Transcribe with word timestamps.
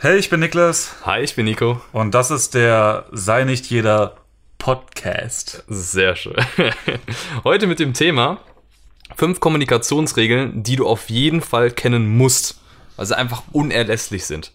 Hey, 0.00 0.16
ich 0.16 0.30
bin 0.30 0.38
Niklas 0.38 0.94
Hi, 1.04 1.22
ich 1.22 1.34
bin 1.34 1.44
Nico. 1.44 1.80
und 1.92 2.14
das 2.14 2.30
ist 2.30 2.54
der 2.54 3.06
Sei 3.10 3.42
nicht 3.42 3.66
jeder 3.66 4.18
Podcast. 4.58 5.64
Sehr 5.66 6.14
schön. 6.14 6.36
Heute 7.44 7.66
mit 7.66 7.80
dem 7.80 7.94
Thema 7.94 8.38
fünf 9.16 9.40
Kommunikationsregeln, 9.40 10.62
die 10.62 10.76
du 10.76 10.86
auf 10.86 11.10
jeden 11.10 11.40
Fall 11.40 11.72
kennen 11.72 12.16
musst, 12.16 12.60
weil 12.94 13.06
sie 13.06 13.16
einfach 13.16 13.42
unerlässlich 13.50 14.24
sind. 14.24 14.52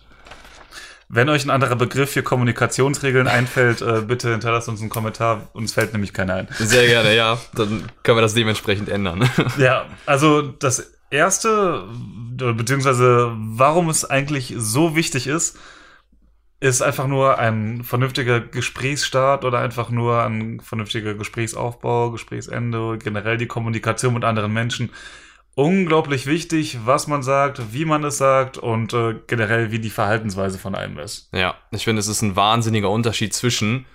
Wenn 1.09 1.27
euch 1.27 1.43
ein 1.43 1.49
anderer 1.49 1.75
Begriff 1.75 2.11
für 2.11 2.23
Kommunikationsregeln 2.23 3.27
einfällt, 3.27 3.81
äh, 3.81 4.01
bitte 4.01 4.31
hinterlasst 4.31 4.69
uns 4.69 4.79
einen 4.79 4.89
Kommentar. 4.89 5.49
Uns 5.51 5.73
fällt 5.73 5.91
nämlich 5.91 6.13
keiner 6.13 6.35
ein. 6.35 6.47
Sehr 6.57 6.87
gerne, 6.87 7.13
ja. 7.15 7.37
Dann 7.53 7.91
können 8.03 8.17
wir 8.17 8.21
das 8.21 8.33
dementsprechend 8.33 8.87
ändern. 8.87 9.29
Ja, 9.57 9.87
also 10.05 10.41
das 10.41 10.93
erste, 11.13 11.87
beziehungsweise 12.35 13.31
warum 13.35 13.89
es 13.89 14.03
eigentlich 14.03 14.53
so 14.57 14.95
wichtig 14.95 15.27
ist, 15.27 15.57
ist 16.59 16.81
einfach 16.81 17.07
nur 17.07 17.39
ein 17.39 17.83
vernünftiger 17.83 18.39
Gesprächsstart 18.39 19.43
oder 19.43 19.59
einfach 19.59 19.89
nur 19.89 20.23
ein 20.23 20.61
vernünftiger 20.61 21.13
Gesprächsaufbau, 21.13 22.11
Gesprächsende, 22.11 22.97
generell 22.97 23.37
die 23.37 23.47
Kommunikation 23.47 24.13
mit 24.13 24.23
anderen 24.23 24.53
Menschen. 24.53 24.89
Unglaublich 25.55 26.25
wichtig, 26.25 26.79
was 26.85 27.07
man 27.07 27.21
sagt, 27.21 27.73
wie 27.73 27.85
man 27.85 28.03
es 28.05 28.17
sagt 28.17 28.57
und 28.57 28.93
äh, 28.93 29.15
generell 29.27 29.71
wie 29.71 29.79
die 29.79 29.89
Verhaltensweise 29.89 30.57
von 30.57 30.73
einem 30.73 30.97
ist. 30.99 31.29
Ja, 31.33 31.55
ich 31.71 31.83
finde, 31.83 31.99
es 31.99 32.07
ist 32.07 32.21
ein 32.21 32.35
wahnsinniger 32.35 32.89
Unterschied 32.89 33.33
zwischen 33.33 33.85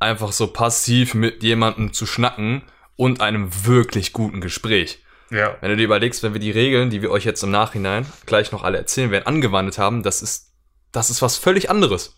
einfach 0.00 0.32
so 0.32 0.48
passiv 0.48 1.14
mit 1.14 1.42
jemandem 1.42 1.92
zu 1.92 2.06
schnacken 2.06 2.62
und 2.96 3.20
einem 3.20 3.50
wirklich 3.66 4.12
guten 4.12 4.40
Gespräch. 4.40 5.04
Ja. 5.30 5.56
Wenn 5.60 5.70
du 5.70 5.76
dir 5.76 5.84
überlegst, 5.84 6.22
wenn 6.22 6.32
wir 6.32 6.40
die 6.40 6.50
Regeln, 6.50 6.90
die 6.90 7.02
wir 7.02 7.10
euch 7.10 7.24
jetzt 7.24 7.42
im 7.42 7.50
Nachhinein 7.50 8.06
gleich 8.26 8.52
noch 8.52 8.62
alle 8.62 8.78
erzählen 8.78 9.10
werden, 9.10 9.26
angewandt 9.26 9.78
haben, 9.78 10.02
das 10.02 10.22
ist, 10.22 10.52
das 10.92 11.10
ist 11.10 11.22
was 11.22 11.36
völlig 11.36 11.70
anderes. 11.70 12.14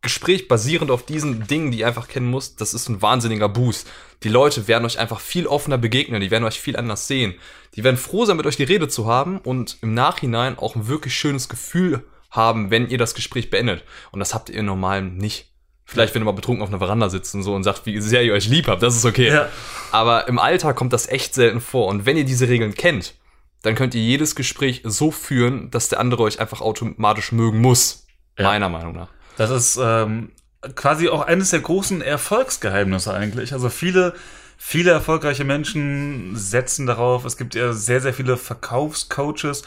Gespräch 0.00 0.46
basierend 0.46 0.90
auf 0.90 1.04
diesen 1.04 1.46
Dingen, 1.46 1.72
die 1.72 1.80
ihr 1.80 1.86
einfach 1.86 2.06
kennen 2.06 2.30
musst, 2.30 2.60
das 2.60 2.74
ist 2.74 2.88
ein 2.88 3.02
wahnsinniger 3.02 3.48
Boost. 3.48 3.88
Die 4.22 4.28
Leute 4.28 4.68
werden 4.68 4.84
euch 4.84 4.98
einfach 4.98 5.20
viel 5.20 5.46
offener 5.46 5.78
begegnen, 5.78 6.20
die 6.20 6.30
werden 6.30 6.44
euch 6.44 6.60
viel 6.60 6.76
anders 6.76 7.08
sehen. 7.08 7.34
Die 7.74 7.82
werden 7.82 7.96
froh 7.96 8.24
sein, 8.24 8.36
mit 8.36 8.46
euch 8.46 8.56
die 8.56 8.62
Rede 8.62 8.88
zu 8.88 9.06
haben 9.06 9.38
und 9.38 9.78
im 9.82 9.94
Nachhinein 9.94 10.58
auch 10.58 10.76
ein 10.76 10.86
wirklich 10.86 11.14
schönes 11.14 11.48
Gefühl 11.48 12.04
haben, 12.30 12.70
wenn 12.70 12.88
ihr 12.88 12.98
das 12.98 13.14
Gespräch 13.14 13.50
beendet. 13.50 13.82
Und 14.12 14.20
das 14.20 14.32
habt 14.32 14.48
ihr 14.48 14.60
im 14.60 14.66
Normalen 14.66 15.16
nicht. 15.16 15.50
Vielleicht, 15.88 16.14
wenn 16.14 16.22
ihr 16.22 16.26
mal 16.26 16.32
betrunken 16.32 16.64
auf 16.64 16.68
einer 16.68 16.78
Veranda 16.78 17.08
sitzt 17.08 17.32
und 17.36 17.44
so 17.44 17.54
und 17.54 17.62
sagt, 17.62 17.86
wie 17.86 18.00
sehr 18.00 18.24
ihr 18.24 18.32
euch 18.32 18.48
lieb 18.48 18.66
habt, 18.66 18.82
das 18.82 18.96
ist 18.96 19.04
okay. 19.04 19.28
Ja. 19.28 19.48
Aber 19.92 20.26
im 20.26 20.40
Alltag 20.40 20.74
kommt 20.74 20.92
das 20.92 21.08
echt 21.08 21.32
selten 21.32 21.60
vor. 21.60 21.86
Und 21.86 22.06
wenn 22.06 22.16
ihr 22.16 22.24
diese 22.24 22.48
Regeln 22.48 22.74
kennt, 22.74 23.14
dann 23.62 23.76
könnt 23.76 23.94
ihr 23.94 24.02
jedes 24.02 24.34
Gespräch 24.34 24.82
so 24.84 25.12
führen, 25.12 25.70
dass 25.70 25.88
der 25.88 26.00
andere 26.00 26.24
euch 26.24 26.40
einfach 26.40 26.60
automatisch 26.60 27.30
mögen 27.30 27.60
muss. 27.60 28.06
Ja. 28.36 28.48
Meiner 28.48 28.68
Meinung 28.68 28.94
nach. 28.94 29.08
Das 29.36 29.50
ist 29.50 29.78
ähm, 29.80 30.32
quasi 30.74 31.08
auch 31.08 31.22
eines 31.22 31.50
der 31.50 31.60
großen 31.60 32.02
Erfolgsgeheimnisse 32.02 33.14
eigentlich. 33.14 33.52
Also 33.52 33.68
viele, 33.68 34.14
viele 34.58 34.90
erfolgreiche 34.90 35.44
Menschen 35.44 36.36
setzen 36.36 36.86
darauf. 36.86 37.24
Es 37.24 37.36
gibt 37.36 37.54
ja 37.54 37.72
sehr, 37.72 38.00
sehr 38.00 38.12
viele 38.12 38.36
Verkaufscoaches. 38.36 39.62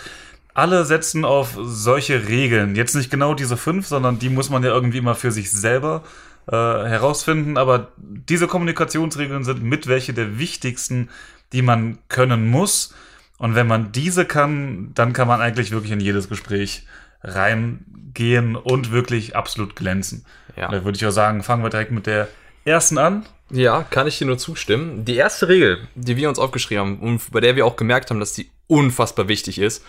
Alle 0.60 0.84
setzen 0.84 1.24
auf 1.24 1.58
solche 1.58 2.28
Regeln. 2.28 2.76
Jetzt 2.76 2.94
nicht 2.94 3.10
genau 3.10 3.34
diese 3.34 3.56
fünf, 3.56 3.88
sondern 3.88 4.20
die 4.20 4.28
muss 4.28 4.50
man 4.50 4.62
ja 4.62 4.72
irgendwie 4.72 4.98
immer 4.98 5.16
für 5.16 5.32
sich 5.32 5.50
selber 5.52 6.04
äh, 6.48 6.52
herausfinden. 6.52 7.58
Aber 7.58 7.94
diese 7.98 8.46
Kommunikationsregeln 8.46 9.46
sind 9.46 9.64
mit 9.64 9.88
welche 9.88 10.14
der 10.14 10.38
wichtigsten, 10.38 11.08
die 11.54 11.62
man 11.62 12.00
können 12.10 12.50
muss. 12.50 12.94
Und 13.38 13.56
wenn 13.56 13.68
man 13.68 13.94
diese 13.94 14.26
kann, 14.26 14.92
dann 14.96 15.14
kann 15.14 15.30
man 15.30 15.40
eigentlich 15.40 15.72
wirklich 15.72 15.94
in 15.94 16.02
jedes 16.02 16.28
Gespräch 16.28 16.86
reingehen 17.24 18.58
und 18.58 18.92
wirklich 18.92 19.38
absolut 19.38 19.78
glänzen. 19.78 20.26
Ja. 20.58 20.70
Da 20.70 20.84
würde 20.84 20.98
ich 20.98 21.06
auch 21.06 21.12
sagen, 21.12 21.42
fangen 21.42 21.64
wir 21.64 21.70
direkt 21.70 21.92
mit 21.92 22.06
der 22.06 22.28
ersten 22.66 22.98
an. 22.98 23.26
Ja, 23.50 23.84
kann 23.84 24.08
ich 24.08 24.18
dir 24.18 24.28
nur 24.28 24.38
zustimmen. 24.38 25.06
Die 25.06 25.16
erste 25.16 25.48
Regel, 25.48 25.88
die 25.96 26.18
wir 26.18 26.28
uns 26.28 26.38
aufgeschrieben 26.38 26.84
haben 26.84 27.00
und 27.00 27.32
bei 27.32 27.40
der 27.40 27.56
wir 27.56 27.66
auch 27.66 27.78
gemerkt 27.78 28.10
haben, 28.10 28.20
dass 28.20 28.34
die 28.34 28.52
unfassbar 28.68 29.30
wichtig 29.30 29.58
ist, 29.58 29.86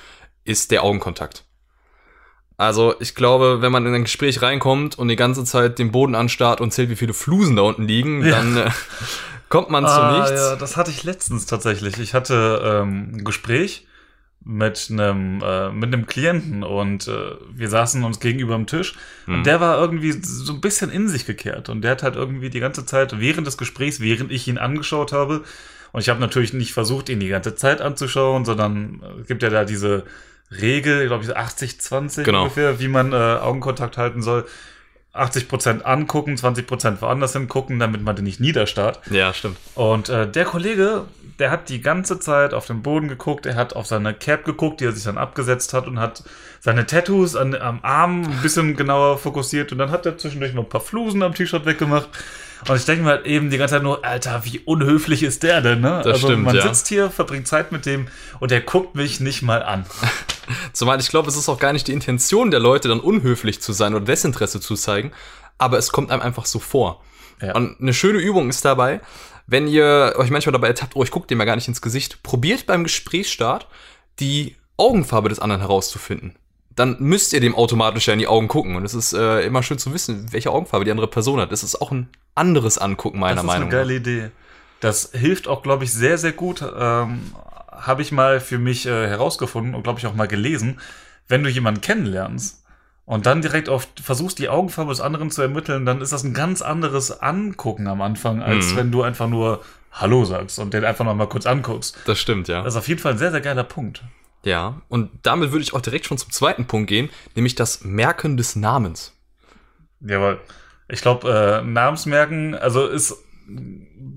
ist 0.50 0.70
der 0.70 0.82
Augenkontakt. 0.84 1.44
Also 2.56 2.94
ich 3.00 3.14
glaube, 3.14 3.62
wenn 3.62 3.72
man 3.72 3.86
in 3.86 3.94
ein 3.94 4.04
Gespräch 4.04 4.42
reinkommt 4.42 4.98
und 4.98 5.08
die 5.08 5.16
ganze 5.16 5.44
Zeit 5.44 5.78
den 5.78 5.92
Boden 5.92 6.14
anstarrt 6.14 6.60
und 6.60 6.72
zählt, 6.72 6.90
wie 6.90 6.96
viele 6.96 7.14
Flusen 7.14 7.56
da 7.56 7.62
unten 7.62 7.84
liegen, 7.84 8.22
Ja. 8.24 8.32
dann 8.32 8.56
äh, 8.56 8.70
kommt 9.48 9.70
man 9.70 9.84
zu 9.86 9.92
Ah, 9.92 10.18
nichts. 10.18 10.30
ja, 10.32 10.56
das 10.56 10.76
hatte 10.76 10.90
ich 10.90 11.02
letztens 11.02 11.46
tatsächlich. 11.46 11.98
Ich 11.98 12.12
hatte 12.12 12.60
ähm, 12.82 13.12
ein 13.16 13.24
Gespräch 13.24 13.86
mit 14.44 14.88
einem 14.90 15.42
äh, 15.42 15.70
mit 15.70 15.92
einem 15.92 16.06
Klienten 16.06 16.62
und 16.62 17.08
äh, 17.08 17.32
wir 17.52 17.68
saßen 17.68 18.02
uns 18.04 18.20
gegenüber 18.20 18.54
am 18.54 18.66
Tisch 18.66 18.94
Hm. 19.26 19.34
und 19.36 19.46
der 19.46 19.60
war 19.60 19.78
irgendwie 19.78 20.12
so 20.12 20.52
ein 20.54 20.60
bisschen 20.62 20.90
in 20.90 21.08
sich 21.08 21.26
gekehrt 21.26 21.68
und 21.68 21.82
der 21.82 21.90
hat 21.92 22.02
halt 22.02 22.16
irgendwie 22.16 22.48
die 22.50 22.60
ganze 22.60 22.86
Zeit 22.86 23.18
während 23.20 23.46
des 23.46 23.58
Gesprächs, 23.58 24.00
während 24.00 24.32
ich 24.32 24.48
ihn 24.48 24.56
angeschaut 24.56 25.12
habe 25.12 25.44
und 25.92 26.00
ich 26.00 26.08
habe 26.08 26.20
natürlich 26.20 26.54
nicht 26.54 26.72
versucht, 26.72 27.10
ihn 27.10 27.20
die 27.20 27.28
ganze 27.28 27.54
Zeit 27.54 27.82
anzuschauen, 27.82 28.46
sondern 28.46 29.02
äh, 29.02 29.20
es 29.22 29.26
gibt 29.26 29.42
ja 29.42 29.50
da 29.50 29.64
diese 29.66 30.04
Regel, 30.50 31.06
glaube 31.06 31.24
ich, 31.24 31.36
80-20 31.36 32.24
Genau. 32.24 32.42
ungefähr, 32.42 32.80
wie 32.80 32.88
man 32.88 33.12
äh, 33.12 33.16
Augenkontakt 33.16 33.96
halten 33.98 34.22
soll. 34.22 34.46
80% 35.14 35.82
angucken, 35.82 36.36
20% 36.36 37.00
woanders 37.00 37.32
hingucken, 37.32 37.80
damit 37.80 38.02
man 38.02 38.14
den 38.14 38.24
nicht 38.24 38.38
niederstarrt. 38.38 39.00
Ja, 39.10 39.34
stimmt. 39.34 39.56
Und 39.74 40.08
äh, 40.08 40.30
der 40.30 40.44
Kollege, 40.44 41.04
der 41.40 41.50
hat 41.50 41.68
die 41.68 41.80
ganze 41.80 42.20
Zeit 42.20 42.54
auf 42.54 42.66
den 42.66 42.82
Boden 42.82 43.08
geguckt, 43.08 43.44
er 43.44 43.56
hat 43.56 43.74
auf 43.74 43.86
seine 43.86 44.14
Cap 44.14 44.44
geguckt, 44.44 44.80
die 44.80 44.84
er 44.84 44.92
sich 44.92 45.02
dann 45.02 45.18
abgesetzt 45.18 45.74
hat 45.74 45.88
und 45.88 45.98
hat 45.98 46.22
seine 46.60 46.86
Tattoos 46.86 47.34
an, 47.34 47.56
am 47.56 47.80
Arm 47.82 48.22
ein 48.22 48.38
bisschen 48.42 48.76
genauer 48.76 49.18
fokussiert 49.18 49.72
und 49.72 49.78
dann 49.78 49.90
hat 49.90 50.06
er 50.06 50.16
zwischendurch 50.16 50.54
noch 50.54 50.62
ein 50.64 50.68
paar 50.68 50.80
Flusen 50.80 51.24
am 51.24 51.34
T-Shirt 51.34 51.66
weggemacht. 51.66 52.08
Und 52.68 52.76
ich 52.76 52.84
denke 52.84 53.04
mir 53.04 53.10
halt 53.10 53.26
eben 53.26 53.50
die 53.50 53.58
ganze 53.58 53.76
Zeit 53.76 53.82
nur, 53.82 54.04
Alter, 54.04 54.44
wie 54.44 54.58
unhöflich 54.60 55.22
ist 55.22 55.42
der 55.42 55.60
denn, 55.60 55.80
ne? 55.80 56.02
Das 56.04 56.20
stimmt, 56.20 56.44
man 56.44 56.54
ja. 56.54 56.62
sitzt 56.62 56.88
hier, 56.88 57.10
verbringt 57.10 57.48
Zeit 57.48 57.72
mit 57.72 57.86
dem 57.86 58.08
und 58.38 58.50
der 58.50 58.60
guckt 58.60 58.94
mich 58.94 59.20
nicht 59.20 59.42
mal 59.42 59.62
an. 59.62 59.86
Zumal 60.72 61.00
ich 61.00 61.08
glaube, 61.08 61.28
es 61.28 61.36
ist 61.36 61.48
auch 61.48 61.58
gar 61.58 61.72
nicht 61.72 61.88
die 61.88 61.92
Intention 61.92 62.50
der 62.50 62.60
Leute, 62.60 62.88
dann 62.88 63.00
unhöflich 63.00 63.60
zu 63.60 63.72
sein 63.72 63.94
oder 63.94 64.04
Desinteresse 64.04 64.60
zu 64.60 64.74
zeigen, 64.74 65.12
aber 65.58 65.78
es 65.78 65.92
kommt 65.92 66.10
einem 66.10 66.22
einfach 66.22 66.46
so 66.46 66.58
vor. 66.58 67.02
Ja. 67.40 67.54
Und 67.54 67.80
eine 67.80 67.94
schöne 67.94 68.18
Übung 68.18 68.50
ist 68.50 68.64
dabei, 68.64 69.00
wenn 69.46 69.66
ihr 69.66 70.14
euch 70.16 70.30
manchmal 70.30 70.52
dabei 70.52 70.68
ertappt, 70.68 70.94
oh, 70.94 71.02
ich 71.02 71.10
gucke 71.10 71.26
dem 71.26 71.38
ja 71.38 71.44
gar 71.44 71.56
nicht 71.56 71.68
ins 71.68 71.82
Gesicht, 71.82 72.22
probiert 72.22 72.66
beim 72.66 72.84
Gesprächsstart 72.84 73.66
die 74.20 74.56
Augenfarbe 74.76 75.28
des 75.28 75.40
anderen 75.40 75.60
herauszufinden. 75.60 76.36
Dann 76.76 76.96
müsst 77.00 77.32
ihr 77.32 77.40
dem 77.40 77.54
automatisch 77.54 78.06
ja 78.06 78.12
in 78.12 78.18
die 78.20 78.28
Augen 78.28 78.48
gucken. 78.48 78.76
Und 78.76 78.84
es 78.84 78.94
ist 78.94 79.12
äh, 79.12 79.40
immer 79.40 79.62
schön 79.62 79.78
zu 79.78 79.92
wissen, 79.92 80.32
welche 80.32 80.50
Augenfarbe 80.50 80.84
die 80.84 80.90
andere 80.90 81.08
Person 81.08 81.40
hat. 81.40 81.52
Das 81.52 81.62
ist 81.62 81.80
auch 81.80 81.90
ein 81.90 82.08
anderes 82.34 82.78
Angucken, 82.78 83.18
meiner 83.18 83.36
das 83.36 83.44
ist 83.44 83.46
Meinung 83.48 83.68
eine 83.68 83.76
geile 83.78 83.94
Idee. 83.94 84.30
Das 84.80 85.10
hilft 85.12 85.46
auch, 85.48 85.62
glaube 85.62 85.84
ich, 85.84 85.92
sehr, 85.92 86.16
sehr 86.16 86.32
gut. 86.32 86.62
Ähm, 86.62 87.32
Habe 87.70 88.02
ich 88.02 88.12
mal 88.12 88.40
für 88.40 88.58
mich 88.58 88.86
äh, 88.86 89.08
herausgefunden 89.08 89.74
und, 89.74 89.82
glaube 89.82 89.98
ich, 89.98 90.06
auch 90.06 90.14
mal 90.14 90.28
gelesen. 90.28 90.80
Wenn 91.28 91.42
du 91.42 91.50
jemanden 91.50 91.80
kennenlernst 91.80 92.64
und 93.04 93.26
dann 93.26 93.42
direkt 93.42 93.68
auf 93.68 93.88
versuchst, 94.02 94.38
die 94.38 94.48
Augenfarbe 94.48 94.90
des 94.90 95.00
anderen 95.00 95.30
zu 95.30 95.42
ermitteln, 95.42 95.84
dann 95.86 96.00
ist 96.00 96.12
das 96.12 96.22
ein 96.24 96.34
ganz 96.34 96.62
anderes 96.62 97.20
Angucken 97.20 97.88
am 97.88 98.00
Anfang, 98.00 98.42
als 98.42 98.72
Mhm. 98.72 98.76
wenn 98.76 98.92
du 98.92 99.02
einfach 99.02 99.28
nur 99.28 99.62
Hallo 99.92 100.24
sagst 100.24 100.58
und 100.58 100.72
den 100.72 100.84
einfach 100.84 101.04
noch 101.04 101.14
mal 101.14 101.28
kurz 101.28 101.46
anguckst. 101.46 101.96
nach. 101.96 102.04
Das 102.04 102.18
stimmt, 102.20 102.48
ja. 102.48 102.62
Das 102.62 102.74
ist 102.74 102.78
auf 102.78 102.88
jeden 102.88 103.00
Fall 103.00 103.12
ein 103.12 103.18
sehr, 103.18 103.32
sehr 103.32 103.40
geiler 103.40 103.64
Punkt. 103.64 104.02
Ja, 104.44 104.80
und 104.88 105.10
damit 105.22 105.52
würde 105.52 105.62
ich 105.62 105.74
auch 105.74 105.82
direkt 105.82 106.06
schon 106.06 106.18
zum 106.18 106.30
zweiten 106.30 106.66
Punkt 106.66 106.88
gehen, 106.88 107.10
nämlich 107.34 107.54
das 107.54 107.84
Merken 107.84 108.36
des 108.36 108.56
Namens. 108.56 109.14
Ja, 110.00 110.16
aber 110.16 110.40
ich 110.88 111.02
glaube, 111.02 111.30
äh, 111.30 111.62
Namensmerken, 111.62 112.54
also 112.54 112.86
ist 112.86 113.16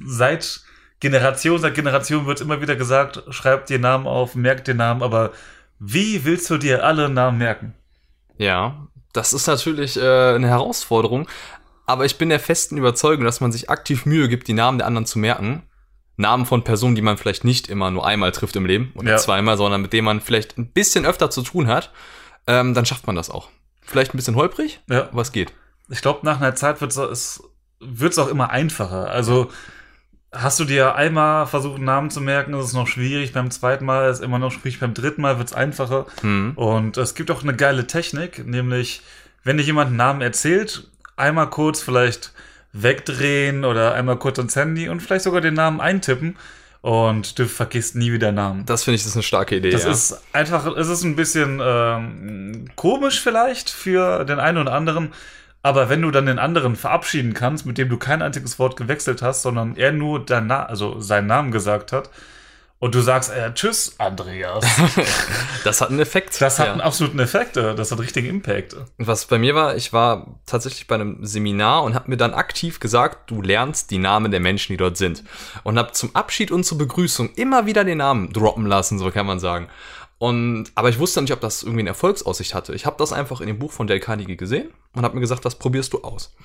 seit 0.05 0.61
Generation, 0.99 1.59
seit 1.59 1.75
Generation 1.75 2.25
wird 2.25 2.39
immer 2.39 2.61
wieder 2.61 2.75
gesagt, 2.77 3.23
schreib 3.29 3.65
dir 3.65 3.79
Namen 3.79 4.07
auf, 4.07 4.35
merk 4.35 4.63
dir 4.63 4.75
Namen, 4.75 5.03
aber 5.03 5.33
wie 5.79 6.23
willst 6.23 6.49
du 6.49 6.57
dir 6.57 6.85
alle 6.85 7.09
Namen 7.09 7.37
merken? 7.37 7.73
Ja, 8.37 8.87
das 9.11 9.33
ist 9.33 9.47
natürlich 9.47 9.97
äh, 9.97 10.35
eine 10.35 10.47
Herausforderung, 10.47 11.27
aber 11.85 12.05
ich 12.05 12.17
bin 12.17 12.29
der 12.29 12.39
festen 12.39 12.77
Überzeugung, 12.77 13.25
dass 13.25 13.41
man 13.41 13.51
sich 13.51 13.69
aktiv 13.69 14.05
Mühe 14.05 14.29
gibt, 14.29 14.47
die 14.47 14.53
Namen 14.53 14.77
der 14.77 14.87
anderen 14.87 15.05
zu 15.05 15.19
merken. 15.19 15.63
Namen 16.17 16.45
von 16.45 16.63
Personen, 16.63 16.95
die 16.95 17.01
man 17.01 17.17
vielleicht 17.17 17.43
nicht 17.43 17.67
immer 17.69 17.89
nur 17.91 18.05
einmal 18.05 18.31
trifft 18.31 18.55
im 18.55 18.65
Leben 18.65 18.91
oder 18.95 19.11
Ja. 19.11 19.17
zweimal, 19.17 19.57
sondern 19.57 19.81
mit 19.81 19.93
denen 19.93 20.05
man 20.05 20.21
vielleicht 20.21 20.57
ein 20.57 20.67
bisschen 20.67 21.05
öfter 21.05 21.29
zu 21.31 21.41
tun 21.41 21.67
hat, 21.67 21.91
ähm, 22.47 22.73
dann 22.73 22.85
schafft 22.85 23.07
man 23.07 23.15
das 23.15 23.29
auch. 23.29 23.49
Vielleicht 23.81 24.13
ein 24.13 24.17
bisschen 24.17 24.35
holprig, 24.35 24.79
Ja. 24.89 25.09
aber 25.11 25.21
es 25.21 25.31
geht. 25.31 25.53
Ich 25.89 26.01
glaube, 26.01 26.19
nach 26.23 26.37
einer 26.39 26.55
Zeit 26.55 26.81
wird 26.81 26.95
es 26.95 27.43
wird's 27.79 28.17
auch 28.17 28.29
immer 28.29 28.49
einfacher. 28.49 29.09
Also 29.09 29.51
hast 30.31 30.59
du 30.59 30.65
dir 30.65 30.95
einmal 30.95 31.45
versucht, 31.47 31.75
einen 31.75 31.83
Namen 31.85 32.09
zu 32.09 32.21
merken, 32.21 32.53
ist 32.53 32.67
es 32.67 32.73
noch 32.73 32.87
schwierig. 32.87 33.33
Beim 33.33 33.51
zweiten 33.51 33.85
Mal 33.85 34.09
ist 34.09 34.21
immer 34.21 34.39
noch 34.39 34.51
schwierig. 34.51 34.79
Beim 34.79 34.93
dritten 34.93 35.21
Mal 35.21 35.37
wird 35.37 35.49
es 35.49 35.53
einfacher. 35.53 36.05
Hm. 36.21 36.53
Und 36.55 36.97
es 36.97 37.13
gibt 37.15 37.29
auch 37.29 37.43
eine 37.43 37.55
geile 37.55 37.85
Technik, 37.85 38.45
nämlich, 38.47 39.01
wenn 39.43 39.57
dir 39.57 39.63
jemand 39.63 39.87
einen 39.89 39.97
Namen 39.97 40.21
erzählt, 40.21 40.89
einmal 41.17 41.49
kurz 41.49 41.81
vielleicht 41.81 42.33
wegdrehen 42.73 43.65
oder 43.65 43.93
einmal 43.93 44.17
kurz 44.17 44.39
ans 44.39 44.55
Handy 44.55 44.89
und 44.89 45.01
vielleicht 45.01 45.23
sogar 45.23 45.41
den 45.41 45.53
Namen 45.53 45.79
eintippen 45.79 46.35
und 46.81 47.39
du 47.39 47.47
vergisst 47.47 47.95
nie 47.95 48.11
wieder 48.11 48.31
Namen. 48.31 48.65
Das 48.65 48.83
finde 48.83 48.95
ich, 48.95 49.03
das 49.03 49.11
ist 49.11 49.15
eine 49.15 49.23
starke 49.23 49.55
Idee. 49.55 49.69
Das 49.69 49.85
ja. 49.85 49.91
ist 49.91 50.21
einfach, 50.33 50.65
es 50.75 50.89
ist 50.89 51.03
ein 51.03 51.15
bisschen 51.15 51.61
ähm, 51.63 52.65
komisch 52.75 53.21
vielleicht 53.21 53.69
für 53.69 54.25
den 54.25 54.39
einen 54.39 54.57
oder 54.57 54.73
anderen, 54.73 55.13
aber 55.61 55.87
wenn 55.87 56.01
du 56.01 56.11
dann 56.11 56.25
den 56.25 56.39
anderen 56.39 56.75
verabschieden 56.75 57.33
kannst, 57.33 57.65
mit 57.65 57.77
dem 57.77 57.87
du 57.87 57.97
kein 57.97 58.21
einziges 58.21 58.59
Wort 58.59 58.75
gewechselt 58.75 59.21
hast, 59.21 59.43
sondern 59.43 59.77
er 59.77 59.93
nur 59.93 60.25
dein 60.25 60.47
Na 60.47 60.65
also 60.65 60.99
seinen 60.99 61.27
Namen 61.27 61.51
gesagt 61.51 61.93
hat, 61.93 62.09
und 62.83 62.93
du 62.93 62.99
sagst, 62.99 63.31
äh, 63.31 63.53
tschüss, 63.53 63.95
Andreas. 63.97 64.65
das 65.63 65.79
hat 65.79 65.89
einen 65.89 66.01
Effekt. 66.01 66.41
Das 66.41 66.59
hat 66.59 66.65
ja. 66.65 66.73
einen 66.73 66.81
absoluten 66.81 67.17
Effekt, 67.19 67.55
äh, 67.55 67.75
das 67.75 67.93
hat 67.93 67.99
richtigen 68.01 68.27
Impact. 68.27 68.75
Was 68.97 69.23
bei 69.23 69.39
mir 69.39 69.55
war, 69.55 69.77
ich 69.77 69.93
war 69.93 70.41
tatsächlich 70.45 70.85
bei 70.85 70.95
einem 70.95 71.25
Seminar 71.25 71.83
und 71.83 71.95
habe 71.95 72.09
mir 72.09 72.17
dann 72.17 72.33
aktiv 72.33 72.81
gesagt, 72.81 73.31
du 73.31 73.41
lernst 73.41 73.89
die 73.89 73.99
Namen 73.99 74.31
der 74.31 74.41
Menschen, 74.41 74.73
die 74.73 74.77
dort 74.77 74.97
sind. 74.97 75.23
Und 75.63 75.79
habe 75.79 75.93
zum 75.93 76.13
Abschied 76.13 76.51
und 76.51 76.65
zur 76.65 76.77
Begrüßung 76.77 77.29
immer 77.35 77.65
wieder 77.65 77.85
den 77.85 77.99
Namen 77.99 78.33
droppen 78.33 78.65
lassen, 78.65 78.99
so 78.99 79.09
kann 79.11 79.27
man 79.27 79.39
sagen. 79.39 79.69
Und, 80.17 80.73
aber 80.75 80.89
ich 80.89 80.99
wusste 80.99 81.21
nicht, 81.21 81.31
ob 81.31 81.39
das 81.39 81.63
irgendwie 81.63 81.83
eine 81.83 81.89
Erfolgsaussicht 81.91 82.53
hatte. 82.53 82.75
Ich 82.75 82.85
habe 82.85 82.97
das 82.99 83.13
einfach 83.13 83.39
in 83.39 83.47
dem 83.47 83.59
Buch 83.59 83.71
von 83.71 83.87
Dale 83.87 84.01
Carnegie 84.01 84.35
gesehen 84.35 84.71
und 84.93 85.05
habe 85.05 85.15
mir 85.15 85.21
gesagt, 85.21 85.45
das 85.45 85.55
probierst 85.55 85.93
du 85.93 86.01
aus. 86.01 86.35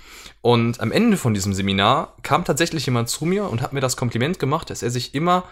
Und 0.41 0.79
am 0.79 0.93
Ende 0.93 1.17
von 1.17 1.35
diesem 1.35 1.53
Seminar 1.53 2.15
kam 2.23 2.45
tatsächlich 2.45 2.87
jemand 2.87 3.09
zu 3.09 3.25
mir 3.25 3.51
und 3.51 3.61
hat 3.61 3.73
mir 3.73 3.81
das 3.81 3.97
Kompliment 3.97 4.39
gemacht, 4.39 4.71
dass 4.71 4.85
er 4.85 4.91
sich 4.91 5.17
immer 5.17 5.43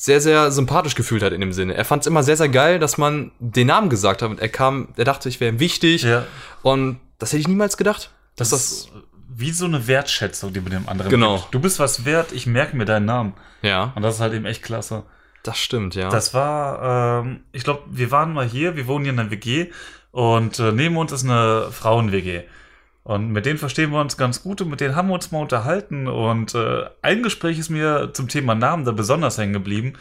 sehr, 0.00 0.20
sehr 0.20 0.52
sympathisch 0.52 0.94
gefühlt 0.94 1.24
hat 1.24 1.32
in 1.32 1.40
dem 1.40 1.52
Sinne. 1.52 1.74
Er 1.74 1.84
fand 1.84 2.02
es 2.02 2.06
immer 2.06 2.22
sehr, 2.22 2.36
sehr 2.36 2.48
geil, 2.48 2.78
dass 2.78 2.98
man 2.98 3.32
den 3.40 3.66
Namen 3.66 3.90
gesagt 3.90 4.22
hat 4.22 4.30
und 4.30 4.38
er 4.38 4.48
kam, 4.48 4.88
er 4.96 5.04
dachte, 5.04 5.28
ich 5.28 5.40
wäre 5.40 5.52
ihm 5.52 5.58
wichtig. 5.58 6.04
Ja. 6.04 6.24
Und 6.62 7.00
das 7.18 7.32
hätte 7.32 7.40
ich 7.40 7.48
niemals 7.48 7.76
gedacht. 7.76 8.12
Das, 8.36 8.50
Dass 8.50 8.70
ist 8.70 8.92
wie 9.34 9.50
so 9.50 9.64
eine 9.64 9.88
Wertschätzung, 9.88 10.52
die 10.52 10.60
mit 10.60 10.72
dem 10.72 10.88
anderen 10.88 11.10
Genau. 11.10 11.38
gibt. 11.38 11.52
Du 11.54 11.58
bist 11.58 11.80
was 11.80 12.04
wert, 12.04 12.30
ich 12.30 12.46
merke 12.46 12.76
mir 12.76 12.84
deinen 12.84 13.06
Namen. 13.06 13.34
ja, 13.62 13.92
Und 13.96 14.02
das 14.02 14.14
ist 14.16 14.20
halt 14.20 14.34
eben 14.34 14.44
echt 14.46 14.62
klasse. 14.62 15.02
das 15.42 15.58
stimmt, 15.58 15.96
ja. 15.96 16.10
Das 16.10 16.32
war, 16.32 17.22
ähm, 17.24 17.40
ich 17.50 17.64
glaube, 17.64 17.82
wir 17.90 18.12
waren 18.12 18.32
mal 18.32 18.46
hier, 18.46 18.76
wir 18.76 18.86
wohnen 18.86 19.04
hier 19.04 19.12
in 19.14 19.18
einer 19.18 19.32
WG 19.32 19.66
und 20.12 20.60
äh, 20.60 20.70
neben 20.70 20.96
uns 20.96 21.10
ist 21.10 21.24
eine 21.24 21.72
Frauen-WG. 21.72 22.42
Und 23.08 23.30
mit 23.30 23.46
denen 23.46 23.56
verstehen 23.56 23.90
wir 23.90 24.02
uns 24.02 24.18
ganz 24.18 24.42
gut 24.42 24.60
und 24.60 24.68
mit 24.68 24.82
denen 24.82 24.94
haben 24.94 25.08
wir 25.08 25.14
uns 25.14 25.32
mal 25.32 25.40
unterhalten. 25.40 26.08
Und 26.08 26.54
äh, 26.54 26.84
ein 27.00 27.22
Gespräch 27.22 27.58
ist 27.58 27.70
mir 27.70 28.10
zum 28.12 28.28
Thema 28.28 28.54
Namen 28.54 28.84
da 28.84 28.92
besonders 28.92 29.38
hängen 29.38 29.54
geblieben. 29.54 29.94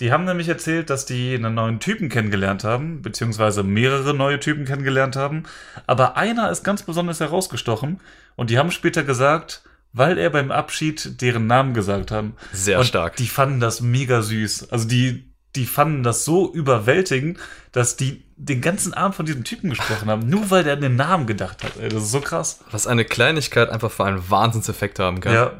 Die 0.00 0.10
haben 0.10 0.24
nämlich 0.24 0.48
erzählt, 0.48 0.90
dass 0.90 1.06
die 1.06 1.36
einen 1.36 1.54
neuen 1.54 1.78
Typen 1.78 2.08
kennengelernt 2.08 2.64
haben, 2.64 3.00
beziehungsweise 3.00 3.62
mehrere 3.62 4.12
neue 4.12 4.40
Typen 4.40 4.64
kennengelernt 4.64 5.14
haben. 5.14 5.44
Aber 5.86 6.16
einer 6.16 6.50
ist 6.50 6.64
ganz 6.64 6.82
besonders 6.82 7.20
herausgestochen. 7.20 8.00
Und 8.34 8.50
die 8.50 8.58
haben 8.58 8.72
später 8.72 9.04
gesagt, 9.04 9.62
weil 9.92 10.18
er 10.18 10.30
beim 10.30 10.50
Abschied 10.50 11.22
deren 11.22 11.46
Namen 11.46 11.74
gesagt 11.74 12.10
haben. 12.10 12.34
Sehr 12.52 12.80
Und 12.80 12.86
stark. 12.86 13.14
Die 13.14 13.28
fanden 13.28 13.60
das 13.60 13.80
mega 13.80 14.20
süß. 14.20 14.72
Also 14.72 14.88
die, 14.88 15.31
die 15.56 15.66
fanden 15.66 16.02
das 16.02 16.24
so 16.24 16.52
überwältigend, 16.52 17.38
dass 17.72 17.96
die 17.96 18.24
den 18.36 18.60
ganzen 18.60 18.94
Abend 18.94 19.14
von 19.14 19.26
diesem 19.26 19.44
Typen 19.44 19.70
gesprochen 19.70 20.10
haben, 20.10 20.28
nur 20.28 20.50
weil 20.50 20.64
der 20.64 20.74
an 20.74 20.80
den 20.80 20.96
Namen 20.96 21.26
gedacht 21.26 21.62
hat. 21.62 21.76
Ey, 21.78 21.88
das 21.88 22.04
ist 22.04 22.10
so 22.10 22.20
krass. 22.20 22.60
Was 22.70 22.86
eine 22.86 23.04
Kleinigkeit 23.04 23.70
einfach 23.70 23.90
für 23.90 24.04
einen 24.04 24.30
Wahnsinnseffekt 24.30 24.98
haben 24.98 25.20
kann. 25.20 25.34
Ja, 25.34 25.52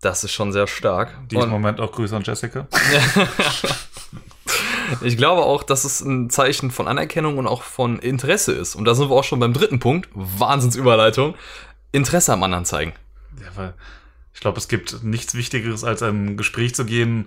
Das 0.00 0.24
ist 0.24 0.32
schon 0.32 0.52
sehr 0.52 0.66
stark. 0.66 1.12
diesen 1.28 1.50
Moment 1.50 1.80
auch 1.80 1.92
Grüße 1.92 2.16
an 2.16 2.22
Jessica. 2.22 2.66
ich 5.02 5.16
glaube 5.16 5.42
auch, 5.42 5.62
dass 5.62 5.84
es 5.84 6.00
ein 6.00 6.30
Zeichen 6.30 6.70
von 6.70 6.88
Anerkennung 6.88 7.38
und 7.38 7.46
auch 7.46 7.62
von 7.62 7.98
Interesse 7.98 8.52
ist. 8.52 8.74
Und 8.74 8.84
da 8.86 8.94
sind 8.94 9.10
wir 9.10 9.16
auch 9.16 9.24
schon 9.24 9.40
beim 9.40 9.52
dritten 9.52 9.78
Punkt. 9.78 10.08
Wahnsinnsüberleitung. 10.14 11.34
Interesse 11.92 12.32
am 12.32 12.42
anderen 12.42 12.64
zeigen. 12.64 12.92
Ja, 13.40 13.48
weil 13.54 13.74
ich 14.34 14.40
glaube, 14.40 14.58
es 14.58 14.68
gibt 14.68 15.02
nichts 15.02 15.34
Wichtigeres, 15.34 15.84
als 15.84 16.02
ein 16.02 16.36
Gespräch 16.36 16.74
zu 16.74 16.84
gehen 16.84 17.26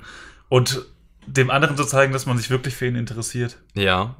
und 0.50 0.86
dem 1.25 1.50
anderen 1.50 1.78
zu 1.78 1.86
zeigen, 1.86 2.14
dass 2.14 2.25
man 2.25 2.38
sich 2.38 2.50
wirklich 2.50 2.75
für 2.75 2.88
ihn 2.88 2.96
interessiert. 2.96 3.58
Ja. 3.74 4.16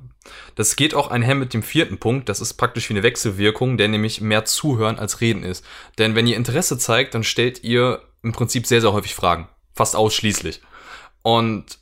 Das 0.56 0.78
geht 0.78 0.94
auch 0.94 1.12
einher 1.12 1.36
mit 1.36 1.54
dem 1.54 1.64
vierten 1.64 1.98
Punkt. 1.98 2.30
Das 2.30 2.40
ist 2.40 2.54
praktisch 2.54 2.90
wie 2.90 2.94
eine 2.94 3.04
Wechselwirkung, 3.04 3.78
der 3.78 3.90
nämlich 3.90 4.22
mehr 4.22 4.46
zuhören 4.46 4.98
als 4.98 5.20
reden 5.20 5.44
ist. 5.44 5.66
Denn 5.98 6.16
wenn 6.16 6.28
ihr 6.28 6.38
Interesse 6.38 6.78
zeigt, 6.78 7.14
dann 7.14 7.24
stellt 7.24 7.64
ihr 7.64 8.02
im 8.22 8.32
Prinzip 8.32 8.66
sehr, 8.66 8.80
sehr 8.80 8.94
häufig 8.94 9.16
Fragen. 9.16 9.50
Fast 9.74 9.96
ausschließlich. 9.98 10.62
Und 11.24 11.78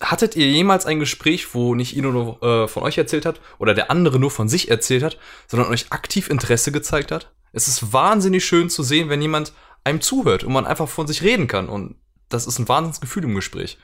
hattet 0.00 0.36
ihr 0.36 0.48
jemals 0.48 0.84
ein 0.84 0.98
Gespräch, 0.98 1.54
wo 1.54 1.74
nicht 1.74 1.96
Ino 1.96 2.10
nur 2.10 2.42
äh, 2.42 2.68
von 2.68 2.82
euch 2.82 2.98
erzählt 2.98 3.24
hat 3.24 3.40
oder 3.58 3.72
der 3.72 3.90
andere 3.90 4.18
nur 4.18 4.30
von 4.30 4.48
sich 4.48 4.70
erzählt 4.70 5.02
hat, 5.02 5.18
sondern 5.46 5.70
euch 5.70 5.86
aktiv 5.90 6.28
Interesse 6.28 6.72
gezeigt 6.72 7.12
hat? 7.12 7.30
Es 7.52 7.68
ist 7.68 7.92
wahnsinnig 7.92 8.44
schön 8.44 8.68
zu 8.68 8.82
sehen, 8.82 9.08
wenn 9.08 9.22
jemand 9.22 9.52
einem 9.84 10.00
zuhört 10.00 10.44
und 10.44 10.52
man 10.52 10.66
einfach 10.66 10.88
von 10.88 11.06
sich 11.06 11.22
reden 11.22 11.46
kann. 11.46 11.68
Und 11.68 11.96
das 12.28 12.46
ist 12.46 12.58
ein 12.58 12.68
Wahnsinnsgefühl 12.68 13.24
im 13.24 13.34
Gespräch. 13.34 13.78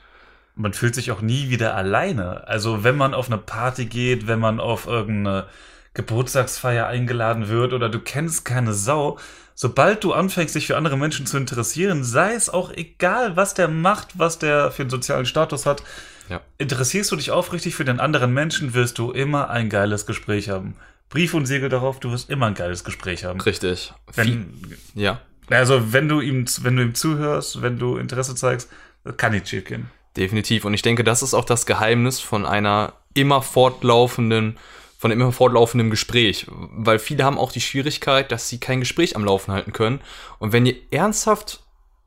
Man 0.55 0.73
fühlt 0.73 0.95
sich 0.95 1.11
auch 1.11 1.21
nie 1.21 1.49
wieder 1.49 1.75
alleine. 1.75 2.47
Also 2.47 2.83
wenn 2.83 2.95
man 2.95 3.13
auf 3.13 3.27
eine 3.27 3.37
Party 3.37 3.85
geht, 3.85 4.27
wenn 4.27 4.39
man 4.39 4.59
auf 4.59 4.87
irgendeine 4.87 5.47
Geburtstagsfeier 5.93 6.87
eingeladen 6.87 7.47
wird 7.49 7.73
oder 7.73 7.89
du 7.89 7.99
kennst 7.99 8.45
keine 8.45 8.73
Sau, 8.73 9.17
sobald 9.55 10.03
du 10.03 10.13
anfängst, 10.13 10.55
dich 10.55 10.67
für 10.67 10.77
andere 10.77 10.97
Menschen 10.97 11.25
zu 11.25 11.37
interessieren, 11.37 12.03
sei 12.03 12.33
es 12.33 12.49
auch 12.49 12.71
egal, 12.71 13.35
was 13.35 13.53
der 13.53 13.67
macht, 13.67 14.17
was 14.17 14.39
der 14.39 14.71
für 14.71 14.83
einen 14.83 14.89
sozialen 14.89 15.25
Status 15.25 15.65
hat, 15.65 15.83
Ja. 16.29 16.41
interessierst 16.57 17.11
du 17.11 17.15
dich 17.15 17.31
aufrichtig 17.31 17.75
für 17.75 17.85
den 17.85 17.99
anderen 17.99 18.33
Menschen, 18.33 18.73
wirst 18.73 18.97
du 18.97 19.11
immer 19.11 19.49
ein 19.49 19.69
geiles 19.69 20.05
Gespräch 20.05 20.49
haben. 20.49 20.75
Brief 21.09 21.33
und 21.35 21.45
Siegel 21.45 21.69
darauf, 21.69 21.99
du 21.99 22.11
wirst 22.11 22.29
immer 22.29 22.47
ein 22.47 22.55
geiles 22.55 22.83
Gespräch 22.83 23.23
haben. 23.25 23.39
Richtig. 23.41 23.93
Wenn, 24.15 24.75
ja. 24.95 25.19
also 25.49 25.93
wenn 25.93 26.09
du 26.09 26.21
ihm, 26.21 26.45
wenn 26.61 26.75
du 26.75 26.81
ihm 26.81 26.95
zuhörst, 26.95 27.61
wenn 27.61 27.77
du 27.77 27.97
Interesse 27.97 28.33
zeigst, 28.33 28.69
kann 29.17 29.33
nicht 29.33 29.47
schief 29.47 29.65
gehen. 29.65 29.91
Definitiv. 30.17 30.65
Und 30.65 30.73
ich 30.73 30.81
denke, 30.81 31.03
das 31.03 31.23
ist 31.23 31.33
auch 31.33 31.45
das 31.45 31.65
Geheimnis 31.65 32.19
von 32.19 32.45
einer 32.45 32.93
immer 33.13 33.41
fortlaufenden, 33.41 34.57
von 34.97 35.11
einem 35.11 35.21
immer 35.21 35.31
fortlaufenden 35.31 35.89
Gespräch. 35.89 36.45
Weil 36.49 36.99
viele 36.99 37.23
haben 37.23 37.37
auch 37.37 37.51
die 37.51 37.61
Schwierigkeit, 37.61 38.31
dass 38.31 38.49
sie 38.49 38.59
kein 38.59 38.79
Gespräch 38.79 39.15
am 39.15 39.25
Laufen 39.25 39.51
halten 39.51 39.73
können. 39.73 40.01
Und 40.39 40.53
wenn 40.53 40.65
ihr 40.65 40.75
ernsthaft 40.91 41.63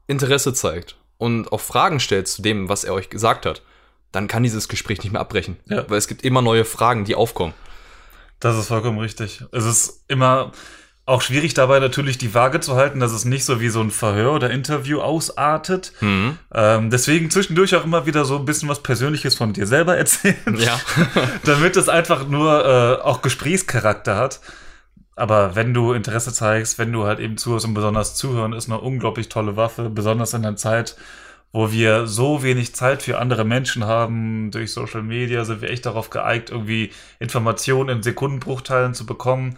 Interesse 0.07 0.55
zeigt 0.55 0.97
und 1.19 1.53
auch 1.53 1.61
Fragen 1.61 2.01
stellt 2.01 2.29
zu 2.29 2.43
dem, 2.43 2.69
was 2.69 2.85
er 2.85 2.95
euch 2.95 3.11
gesagt 3.11 3.45
hat, 3.47 3.63
dann 4.13 4.29
kann 4.29 4.45
dieses 4.45 4.69
Gespräch 4.69 5.03
nicht 5.03 5.13
mehr 5.13 5.21
abbrechen. 5.21 5.57
Ja. 5.67 5.89
Weil 5.91 5.99
es 5.99 6.09
gibt 6.09 6.25
immer 6.25 6.43
neue 6.43 6.65
Fragen, 6.65 7.05
die 7.05 7.15
aufkommen. 7.15 7.55
Das 8.41 8.57
ist 8.57 8.69
vollkommen 8.69 8.99
richtig. 8.99 9.43
Es 9.53 9.65
ist 9.65 10.05
immer 10.09 10.53
auch 11.07 11.23
schwierig 11.23 11.55
dabei 11.55 11.79
natürlich 11.79 12.19
die 12.19 12.35
Waage 12.35 12.59
zu 12.59 12.75
halten, 12.75 12.99
dass 12.99 13.13
es 13.13 13.25
nicht 13.25 13.45
so 13.45 13.61
wie 13.61 13.69
so 13.69 13.81
ein 13.81 13.93
Verhör 13.93 14.33
oder 14.33 14.51
Interview 14.51 15.01
ausartet. 15.01 15.93
Mhm. 16.01 16.37
Ähm, 16.53 16.91
deswegen 16.91 17.31
zwischendurch 17.31 17.77
auch 17.77 17.85
immer 17.85 18.07
wieder 18.07 18.25
so 18.25 18.37
ein 18.37 18.45
bisschen 18.45 18.69
was 18.69 18.83
Persönliches 18.83 19.37
von 19.37 19.53
dir 19.53 19.69
selber 19.69 19.97
erzählen, 19.97 20.57
Ja. 20.59 20.81
damit 21.45 21.77
es 21.77 21.89
einfach 21.89 22.27
nur 22.27 22.65
äh, 22.65 23.03
auch 23.03 23.23
Gesprächscharakter 23.23 24.17
hat. 24.17 24.41
Aber 25.15 25.55
wenn 25.55 25.73
du 25.73 25.93
Interesse 25.93 26.33
zeigst, 26.33 26.77
wenn 26.79 26.93
du 26.93 27.05
halt 27.05 27.21
eben 27.21 27.39
zuhörst 27.39 27.67
und 27.67 27.75
besonders 27.75 28.17
zuhören, 28.17 28.53
ist 28.53 28.69
eine 28.69 28.81
unglaublich 28.81 29.29
tolle 29.29 29.57
Waffe, 29.57 29.89
besonders 29.89 30.35
in 30.35 30.43
der 30.43 30.57
Zeit, 30.57 30.97
wo 31.53 31.71
wir 31.71 32.09
so 32.09 32.43
wenig 32.43 32.75
Zeit 32.75 33.03
für 33.03 33.19
andere 33.19 33.45
Menschen 33.45 33.85
haben. 33.85 34.51
Durch 34.51 34.73
Social 34.73 35.03
Media 35.03 35.45
sind 35.45 35.63
wir 35.63 35.71
echt 35.71 35.87
darauf 35.87 36.11
geeigt, 36.11 36.51
irgendwie 36.51 36.91
Informationen 37.21 37.89
in 37.91 38.03
Sekundenbruchteilen 38.03 38.93
zu 38.93 39.07
bekommen. 39.07 39.57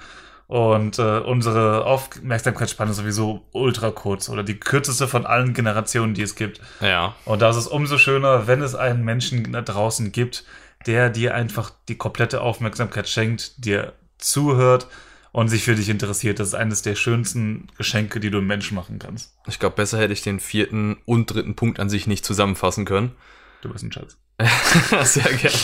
Und 0.48 0.98
äh, 0.98 1.18
unsere 1.18 1.84
Aufmerksamkeitsspanne 1.84 2.92
ist 2.92 2.96
sowieso 2.96 3.46
ultra 3.52 3.90
kurz 3.90 4.30
oder 4.30 4.42
die 4.42 4.58
kürzeste 4.58 5.06
von 5.06 5.26
allen 5.26 5.52
Generationen, 5.52 6.14
die 6.14 6.22
es 6.22 6.34
gibt. 6.36 6.60
ja. 6.80 7.14
Und 7.26 7.42
da 7.42 7.50
ist 7.50 7.56
es 7.56 7.66
umso 7.66 7.98
schöner, 7.98 8.46
wenn 8.46 8.62
es 8.62 8.74
einen 8.74 9.04
Menschen 9.04 9.52
da 9.52 9.60
draußen 9.60 10.10
gibt, 10.10 10.44
der 10.86 11.10
dir 11.10 11.34
einfach 11.34 11.72
die 11.88 11.96
komplette 11.96 12.40
Aufmerksamkeit 12.40 13.10
schenkt, 13.10 13.62
dir 13.62 13.92
zuhört 14.16 14.86
und 15.32 15.48
sich 15.48 15.64
für 15.64 15.74
dich 15.74 15.90
interessiert. 15.90 16.40
Das 16.40 16.48
ist 16.48 16.54
eines 16.54 16.80
der 16.80 16.94
schönsten 16.94 17.68
Geschenke, 17.76 18.18
die 18.18 18.30
du 18.30 18.38
einem 18.38 18.46
Menschen 18.46 18.74
machen 18.74 18.98
kannst. 18.98 19.36
Ich 19.46 19.58
glaube, 19.58 19.76
besser 19.76 19.98
hätte 19.98 20.14
ich 20.14 20.22
den 20.22 20.40
vierten 20.40 20.96
und 21.04 21.26
dritten 21.26 21.56
Punkt 21.56 21.78
an 21.78 21.90
sich 21.90 22.06
nicht 22.06 22.24
zusammenfassen 22.24 22.86
können. 22.86 23.12
Du 23.60 23.68
bist 23.68 23.84
ein 23.84 23.92
Schatz. 23.92 24.16
Sehr 25.02 25.32
gerne. 25.34 25.56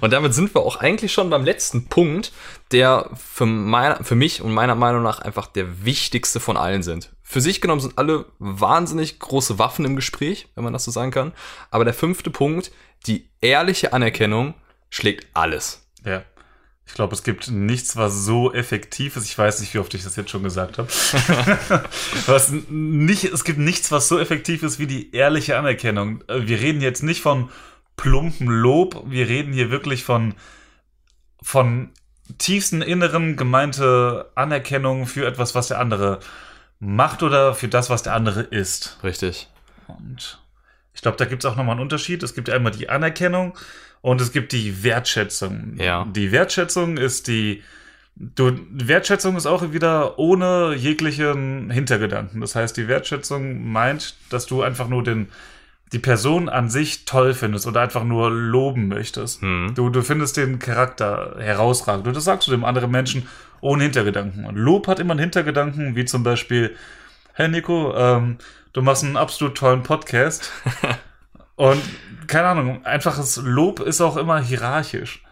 Und 0.00 0.12
damit 0.12 0.32
sind 0.32 0.54
wir 0.54 0.60
auch 0.60 0.76
eigentlich 0.76 1.12
schon 1.12 1.28
beim 1.28 1.44
letzten 1.44 1.88
Punkt, 1.88 2.32
der 2.70 3.10
für, 3.14 3.46
mein, 3.46 4.04
für 4.04 4.14
mich 4.14 4.42
und 4.42 4.52
meiner 4.52 4.76
Meinung 4.76 5.02
nach 5.02 5.20
einfach 5.20 5.48
der 5.48 5.84
wichtigste 5.84 6.38
von 6.38 6.56
allen 6.56 6.84
sind. 6.84 7.10
Für 7.22 7.40
sich 7.40 7.60
genommen 7.60 7.80
sind 7.80 7.98
alle 7.98 8.26
wahnsinnig 8.38 9.18
große 9.18 9.58
Waffen 9.58 9.84
im 9.84 9.96
Gespräch, 9.96 10.48
wenn 10.54 10.62
man 10.62 10.72
das 10.72 10.84
so 10.84 10.90
sagen 10.92 11.10
kann. 11.10 11.32
Aber 11.70 11.84
der 11.84 11.94
fünfte 11.94 12.30
Punkt, 12.30 12.70
die 13.06 13.28
ehrliche 13.40 13.92
Anerkennung, 13.92 14.54
schlägt 14.88 15.26
alles. 15.34 15.88
Ja. 16.04 16.22
Ich 16.86 16.94
glaube, 16.94 17.14
es 17.14 17.22
gibt 17.22 17.50
nichts, 17.50 17.96
was 17.96 18.24
so 18.24 18.52
effektiv 18.52 19.16
ist. 19.16 19.24
Ich 19.24 19.38
weiß 19.38 19.60
nicht, 19.60 19.72
wie 19.72 19.78
oft 19.78 19.94
ich 19.94 20.02
das 20.02 20.16
jetzt 20.16 20.30
schon 20.30 20.42
gesagt 20.42 20.78
habe. 20.78 20.88
was 22.26 22.52
nicht, 22.68 23.24
es 23.24 23.44
gibt 23.44 23.58
nichts, 23.58 23.90
was 23.92 24.08
so 24.08 24.18
effektiv 24.18 24.62
ist 24.62 24.78
wie 24.78 24.86
die 24.86 25.14
ehrliche 25.14 25.56
Anerkennung. 25.56 26.22
Äh, 26.28 26.46
Wir 26.46 26.60
reden 26.60 26.80
jetzt 26.82 27.02
nicht 27.02 27.22
von 27.22 27.50
plumpen 27.96 28.48
Lob. 28.48 29.04
Wir 29.06 29.28
reden 29.28 29.52
hier 29.52 29.70
wirklich 29.70 30.04
von, 30.04 30.34
von 31.40 31.90
tiefsten 32.38 32.82
Inneren 32.82 33.36
gemeinte 33.36 34.30
Anerkennung 34.34 35.06
für 35.06 35.26
etwas, 35.26 35.54
was 35.54 35.68
der 35.68 35.78
andere 35.78 36.20
macht 36.78 37.22
oder 37.22 37.54
für 37.54 37.68
das, 37.68 37.90
was 37.90 38.02
der 38.02 38.14
andere 38.14 38.42
ist. 38.42 38.98
Richtig. 39.02 39.48
Und 39.86 40.40
Ich 40.94 41.00
glaube, 41.02 41.16
da 41.16 41.24
gibt 41.26 41.44
es 41.44 41.50
auch 41.50 41.56
nochmal 41.56 41.74
einen 41.74 41.82
Unterschied. 41.82 42.22
Es 42.22 42.34
gibt 42.34 42.50
einmal 42.50 42.72
die 42.72 42.88
Anerkennung 42.88 43.56
und 44.02 44.20
es 44.20 44.32
gibt 44.32 44.52
die 44.52 44.82
Wertschätzung. 44.82 45.76
Ja. 45.78 46.04
Die 46.04 46.32
Wertschätzung 46.32 46.98
ist 46.98 47.28
die, 47.28 47.62
du, 48.16 48.52
Wertschätzung 48.70 49.36
ist 49.36 49.46
auch 49.46 49.72
wieder 49.72 50.18
ohne 50.18 50.74
jeglichen 50.76 51.70
Hintergedanken. 51.70 52.40
Das 52.40 52.56
heißt, 52.56 52.76
die 52.76 52.88
Wertschätzung 52.88 53.70
meint, 53.70 54.16
dass 54.28 54.46
du 54.46 54.62
einfach 54.62 54.88
nur 54.88 55.04
den, 55.04 55.28
die 55.92 56.00
Person 56.00 56.48
an 56.48 56.68
sich 56.68 57.04
toll 57.04 57.32
findest 57.32 57.66
oder 57.68 57.80
einfach 57.80 58.02
nur 58.02 58.28
loben 58.30 58.88
möchtest. 58.88 59.40
Hm. 59.40 59.72
Du, 59.76 59.88
du 59.88 60.02
findest 60.02 60.36
den 60.36 60.58
Charakter 60.58 61.36
herausragend. 61.38 62.08
Und 62.08 62.16
das 62.16 62.24
sagst 62.24 62.48
du 62.48 62.50
dem 62.50 62.64
anderen 62.64 62.90
Menschen 62.90 63.28
ohne 63.60 63.84
Hintergedanken. 63.84 64.44
Und 64.46 64.56
Lob 64.56 64.88
hat 64.88 64.98
immer 64.98 65.12
einen 65.12 65.20
Hintergedanken, 65.20 65.94
wie 65.94 66.04
zum 66.06 66.24
Beispiel, 66.24 66.74
hey 67.34 67.48
Nico, 67.48 67.94
ähm, 67.96 68.38
du 68.72 68.82
machst 68.82 69.04
einen 69.04 69.16
absolut 69.16 69.56
tollen 69.56 69.84
Podcast. 69.84 70.50
Und 71.62 71.80
keine 72.26 72.48
Ahnung, 72.48 72.84
einfaches 72.84 73.36
Lob 73.36 73.78
ist 73.78 74.00
auch 74.00 74.16
immer 74.16 74.40
hierarchisch. 74.40 75.22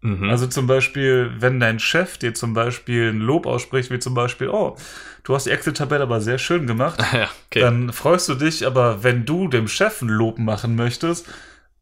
Mhm. 0.00 0.30
Also 0.30 0.46
zum 0.46 0.66
Beispiel, 0.66 1.30
wenn 1.38 1.60
dein 1.60 1.78
Chef 1.78 2.16
dir 2.16 2.32
zum 2.32 2.54
Beispiel 2.54 3.10
ein 3.10 3.20
Lob 3.20 3.44
ausspricht, 3.44 3.90
wie 3.90 3.98
zum 3.98 4.14
Beispiel, 4.14 4.48
oh, 4.48 4.78
du 5.24 5.34
hast 5.34 5.44
die 5.44 5.50
Excel-Tabelle 5.50 6.04
aber 6.04 6.22
sehr 6.22 6.38
schön 6.38 6.66
gemacht, 6.66 6.98
ja, 7.12 7.28
okay. 7.48 7.60
dann 7.60 7.92
freust 7.92 8.26
du 8.30 8.36
dich, 8.36 8.66
aber 8.66 9.02
wenn 9.02 9.26
du 9.26 9.48
dem 9.48 9.68
Chef 9.68 10.00
ein 10.00 10.08
Lob 10.08 10.38
machen 10.38 10.76
möchtest, 10.76 11.26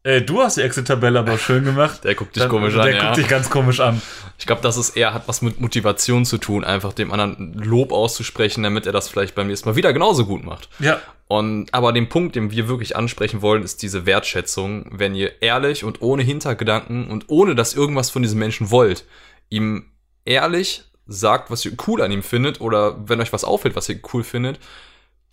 äh, 0.05 0.21
du 0.21 0.39
hast 0.39 0.57
die 0.57 0.61
Excel-Tabelle 0.61 1.17
aber 1.17 1.39
schön 1.39 1.65
gemacht. 1.65 2.03
Der 2.03 2.13
guckt 2.13 2.35
dich 2.35 2.43
dann, 2.43 2.51
komisch 2.51 2.75
der 2.75 2.83
an, 2.83 2.91
guckt 2.91 3.03
ja. 3.03 3.13
dich 3.13 3.27
ganz 3.27 3.49
komisch 3.49 3.79
an. 3.79 3.99
Ich 4.37 4.45
glaube, 4.45 4.61
dass 4.61 4.77
es 4.77 4.91
eher 4.91 5.15
hat 5.15 5.27
was 5.27 5.41
mit 5.41 5.59
Motivation 5.59 6.25
zu 6.25 6.37
tun, 6.37 6.63
einfach 6.63 6.93
dem 6.93 7.11
anderen 7.11 7.53
Lob 7.53 7.91
auszusprechen, 7.91 8.61
damit 8.61 8.85
er 8.85 8.91
das 8.91 9.09
vielleicht 9.09 9.33
beim 9.33 9.47
nächsten 9.47 9.67
Mal 9.67 9.75
wieder 9.75 9.93
genauso 9.93 10.27
gut 10.27 10.43
macht. 10.43 10.69
Ja, 10.77 11.01
Und 11.27 11.73
aber 11.73 11.91
den 11.91 12.07
Punkt, 12.07 12.35
den 12.35 12.51
wir 12.51 12.67
wirklich 12.67 12.95
ansprechen 12.95 13.41
wollen, 13.41 13.63
ist 13.63 13.81
diese 13.81 14.05
Wertschätzung, 14.05 14.85
wenn 14.91 15.15
ihr 15.15 15.41
ehrlich 15.41 15.83
und 15.83 16.03
ohne 16.03 16.21
Hintergedanken 16.21 17.09
und 17.09 17.25
ohne 17.29 17.55
dass 17.55 17.73
irgendwas 17.73 18.11
von 18.11 18.21
diesem 18.21 18.37
Menschen 18.37 18.69
wollt, 18.69 19.05
ihm 19.49 19.91
ehrlich 20.23 20.83
sagt, 21.07 21.49
was 21.49 21.65
ihr 21.65 21.71
cool 21.87 22.03
an 22.03 22.11
ihm 22.11 22.21
findet 22.21 22.61
oder 22.61 23.09
wenn 23.09 23.21
euch 23.21 23.33
was 23.33 23.43
auffällt, 23.43 23.75
was 23.75 23.89
ihr 23.89 23.99
cool 24.13 24.23
findet, 24.23 24.59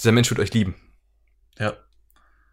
dieser 0.01 0.13
Mensch 0.13 0.31
wird 0.31 0.41
euch 0.41 0.55
lieben. 0.55 0.77
ja. 1.59 1.75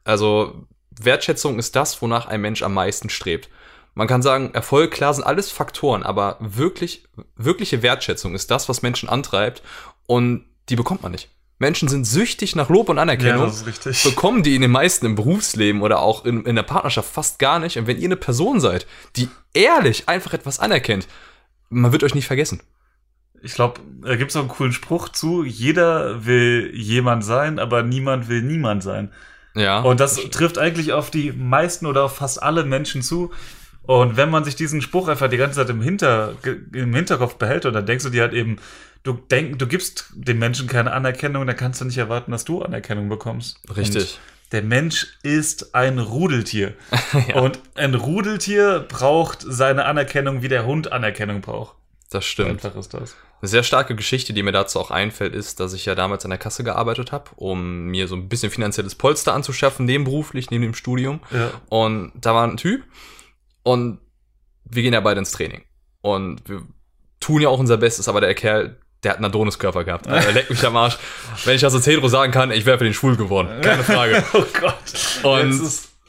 Also 0.03 0.65
Wertschätzung 0.91 1.59
ist 1.59 1.75
das, 1.75 2.01
wonach 2.01 2.25
ein 2.27 2.41
Mensch 2.41 2.61
am 2.63 2.73
meisten 2.73 3.09
strebt. 3.09 3.49
Man 3.95 4.07
kann 4.07 4.21
sagen, 4.21 4.53
Erfolg, 4.53 4.91
klar, 4.91 5.13
sind 5.13 5.23
alles 5.23 5.51
Faktoren, 5.51 6.03
aber 6.03 6.37
wirklich, 6.39 7.03
wirkliche 7.35 7.81
Wertschätzung 7.81 8.35
ist 8.35 8.51
das, 8.51 8.69
was 8.69 8.81
Menschen 8.81 9.09
antreibt 9.09 9.61
und 10.07 10.45
die 10.69 10.75
bekommt 10.75 11.03
man 11.03 11.11
nicht. 11.11 11.29
Menschen 11.57 11.89
sind 11.89 12.05
süchtig 12.05 12.55
nach 12.55 12.69
Lob 12.69 12.87
und 12.87 12.95
Ja, 12.95 13.01
Anerkennung, 13.01 13.45
das 13.45 13.57
ist 13.57 13.67
richtig. 13.67 14.03
bekommen 14.03 14.43
die 14.43 14.55
in 14.55 14.61
den 14.61 14.71
meisten 14.71 15.05
im 15.05 15.15
Berufsleben 15.15 15.81
oder 15.81 15.99
auch 15.99 16.23
in, 16.23 16.45
in 16.45 16.55
der 16.55 16.63
Partnerschaft 16.63 17.11
fast 17.11 17.37
gar 17.37 17.59
nicht. 17.59 17.77
Und 17.77 17.85
wenn 17.85 17.97
ihr 17.97 18.05
eine 18.05 18.15
Person 18.15 18.61
seid, 18.61 18.87
die 19.17 19.27
ehrlich 19.53 20.07
einfach 20.07 20.33
etwas 20.33 20.59
anerkennt, 20.59 21.07
man 21.69 21.91
wird 21.91 22.03
euch 22.03 22.15
nicht 22.15 22.27
vergessen. 22.27 22.61
Ich 23.41 23.53
glaube, 23.53 23.81
da 24.01 24.15
gibt 24.15 24.31
es 24.31 24.37
auch 24.37 24.41
einen 24.41 24.49
coolen 24.49 24.71
Spruch 24.71 25.09
zu, 25.09 25.43
jeder 25.43 26.25
will 26.25 26.71
jemand 26.73 27.25
sein, 27.25 27.59
aber 27.59 27.83
niemand 27.83 28.29
will 28.29 28.41
niemand 28.41 28.81
sein. 28.81 29.11
Ja. 29.59 29.79
Und 29.81 29.99
das 29.99 30.15
trifft 30.31 30.57
eigentlich 30.57 30.93
auf 30.93 31.11
die 31.11 31.31
meisten 31.31 31.85
oder 31.85 32.03
auf 32.05 32.15
fast 32.17 32.41
alle 32.41 32.63
Menschen 32.63 33.01
zu. 33.01 33.31
Und 33.83 34.17
wenn 34.17 34.29
man 34.29 34.43
sich 34.43 34.55
diesen 34.55 34.81
Spruch 34.81 35.07
einfach 35.07 35.29
die 35.29 35.37
ganze 35.37 35.55
Zeit 35.55 35.69
im, 35.69 35.81
Hinter, 35.81 36.35
im 36.73 36.93
Hinterkopf 36.93 37.35
behält, 37.35 37.65
und 37.65 37.73
dann 37.73 37.85
denkst 37.85 38.03
du 38.03 38.11
dir 38.11 38.21
halt 38.21 38.33
eben, 38.33 38.57
du 39.03 39.13
denk, 39.13 39.57
du 39.59 39.67
gibst 39.67 40.11
dem 40.13 40.39
Menschen 40.39 40.67
keine 40.67 40.91
Anerkennung, 40.91 41.47
dann 41.47 41.55
kannst 41.55 41.81
du 41.81 41.85
nicht 41.85 41.97
erwarten, 41.97 42.31
dass 42.31 42.45
du 42.45 42.61
Anerkennung 42.61 43.09
bekommst. 43.09 43.59
Richtig. 43.75 44.03
Und 44.03 44.19
der 44.51 44.61
Mensch 44.63 45.07
ist 45.23 45.75
ein 45.75 45.99
Rudeltier. 45.99 46.73
Und 47.33 47.59
ein 47.75 47.95
Rudeltier 47.95 48.85
braucht 48.87 49.43
seine 49.47 49.85
Anerkennung, 49.85 50.41
wie 50.41 50.49
der 50.49 50.65
Hund 50.65 50.91
Anerkennung 50.91 51.41
braucht. 51.41 51.75
Das 52.09 52.25
stimmt. 52.25 52.49
Einfach 52.65 52.75
ist 52.75 52.93
das. 52.93 53.15
Eine 53.41 53.49
sehr 53.49 53.63
starke 53.63 53.95
Geschichte, 53.95 54.33
die 54.33 54.43
mir 54.43 54.51
dazu 54.51 54.79
auch 54.79 54.91
einfällt, 54.91 55.33
ist, 55.33 55.59
dass 55.59 55.73
ich 55.73 55.85
ja 55.85 55.95
damals 55.95 56.25
an 56.25 56.29
der 56.31 56.39
Kasse 56.39 56.63
gearbeitet 56.63 57.11
habe, 57.11 57.29
um 57.37 57.85
mir 57.85 58.07
so 58.07 58.15
ein 58.15 58.27
bisschen 58.27 58.51
finanzielles 58.51 58.95
Polster 58.95 59.33
anzuschaffen, 59.33 59.85
nebenberuflich, 59.85 60.49
neben 60.51 60.63
dem 60.63 60.73
Studium. 60.73 61.21
Ja. 61.31 61.51
Und 61.69 62.11
da 62.15 62.33
war 62.35 62.45
ein 62.45 62.57
Typ 62.57 62.83
und 63.63 63.99
wir 64.65 64.83
gehen 64.83 64.93
ja 64.93 64.99
beide 64.99 65.19
ins 65.19 65.31
Training. 65.31 65.63
Und 66.01 66.47
wir 66.49 66.63
tun 67.19 67.41
ja 67.41 67.49
auch 67.49 67.59
unser 67.59 67.77
Bestes, 67.77 68.07
aber 68.07 68.21
der 68.21 68.33
Kerl, 68.33 68.77
der 69.03 69.11
hat 69.11 69.17
einen 69.17 69.25
Adoniskörper 69.25 69.83
gehabt. 69.83 70.07
Er 70.07 70.31
leckt 70.31 70.49
mich 70.49 70.65
am 70.65 70.75
Arsch. 70.75 70.97
Wenn 71.45 71.55
ich 71.55 71.61
das 71.61 71.73
als 71.73 71.87
Hetero 71.87 72.07
sagen 72.07 72.31
kann, 72.31 72.51
ich 72.51 72.65
wäre 72.65 72.77
für 72.77 72.83
den 72.83 72.93
schwul 72.93 73.15
geworden. 73.15 73.61
Keine 73.61 73.83
Frage. 73.83 74.23
Oh 74.33 74.43
Gott. 74.59 74.75
Und 75.23 75.61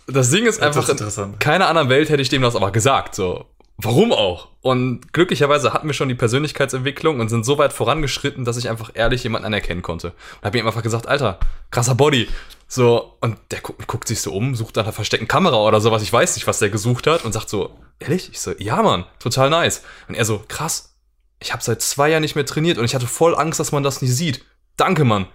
das 0.09 0.31
Ding 0.31 0.47
ist 0.47 0.61
einfach, 0.61 0.83
ist 0.83 0.89
in 0.89 0.93
interessant. 0.97 1.41
keiner 1.41 1.69
anderen 1.69 1.89
Welt 1.89 2.09
hätte 2.11 2.23
ich 2.23 2.29
dem 2.29 2.43
das 2.43 2.57
aber 2.57 2.73
gesagt. 2.73 3.15
So, 3.15 3.47
warum 3.85 4.13
auch? 4.13 4.49
Und 4.61 5.13
glücklicherweise 5.13 5.73
hatten 5.73 5.87
wir 5.87 5.95
schon 5.95 6.09
die 6.09 6.15
Persönlichkeitsentwicklung 6.15 7.21
und 7.21 7.29
sind 7.29 7.45
so 7.45 7.59
weit 7.59 7.73
vorangeschritten, 7.73 8.45
dass 8.45 8.57
ich 8.57 8.69
einfach 8.69 8.91
ehrlich 8.95 9.23
jemanden 9.23 9.47
anerkennen 9.47 9.83
konnte. 9.83 10.09
Und 10.09 10.45
habe 10.45 10.59
ihm 10.59 10.67
einfach 10.67 10.83
gesagt, 10.83 11.07
Alter, 11.07 11.39
krasser 11.71 11.95
Body. 11.95 12.29
So, 12.69 13.17
und 13.21 13.37
der 13.51 13.61
guckt, 13.61 13.87
guckt 13.87 14.09
sich 14.09 14.21
so 14.21 14.33
um, 14.33 14.55
sucht 14.55 14.77
nach 14.77 14.85
einer 14.85 14.93
versteckten 14.93 15.29
Kamera 15.29 15.57
oder 15.57 15.81
sowas, 15.81 16.03
ich 16.03 16.13
weiß 16.13 16.37
nicht, 16.37 16.47
was 16.47 16.61
der 16.61 16.71
gesucht 16.71 17.07
hat 17.07 17.25
und 17.25 17.33
sagt 17.33 17.49
so, 17.49 17.77
ehrlich? 17.99 18.29
Ich 18.31 18.41
so, 18.41 18.53
ja, 18.59 18.81
Mann, 18.83 19.07
total 19.19 19.51
nice. 19.51 19.83
Und 20.09 20.15
er 20.15 20.25
so, 20.25 20.45
krass, 20.47 20.95
ich 21.41 21.53
habe 21.53 21.63
seit 21.63 21.83
zwei 21.83 22.11
Jahren 22.11 22.23
nicht 22.23 22.37
mehr 22.37 22.47
trainiert 22.47 22.79
und 22.79 22.85
ich 22.85 22.95
hatte 22.95 23.07
voll 23.07 23.35
Angst, 23.35 23.59
dass 23.59 23.73
man 23.73 23.83
das 23.83 24.03
nicht 24.03 24.15
sieht. 24.15 24.45
Danke, 24.77 25.05
Mann. 25.05 25.27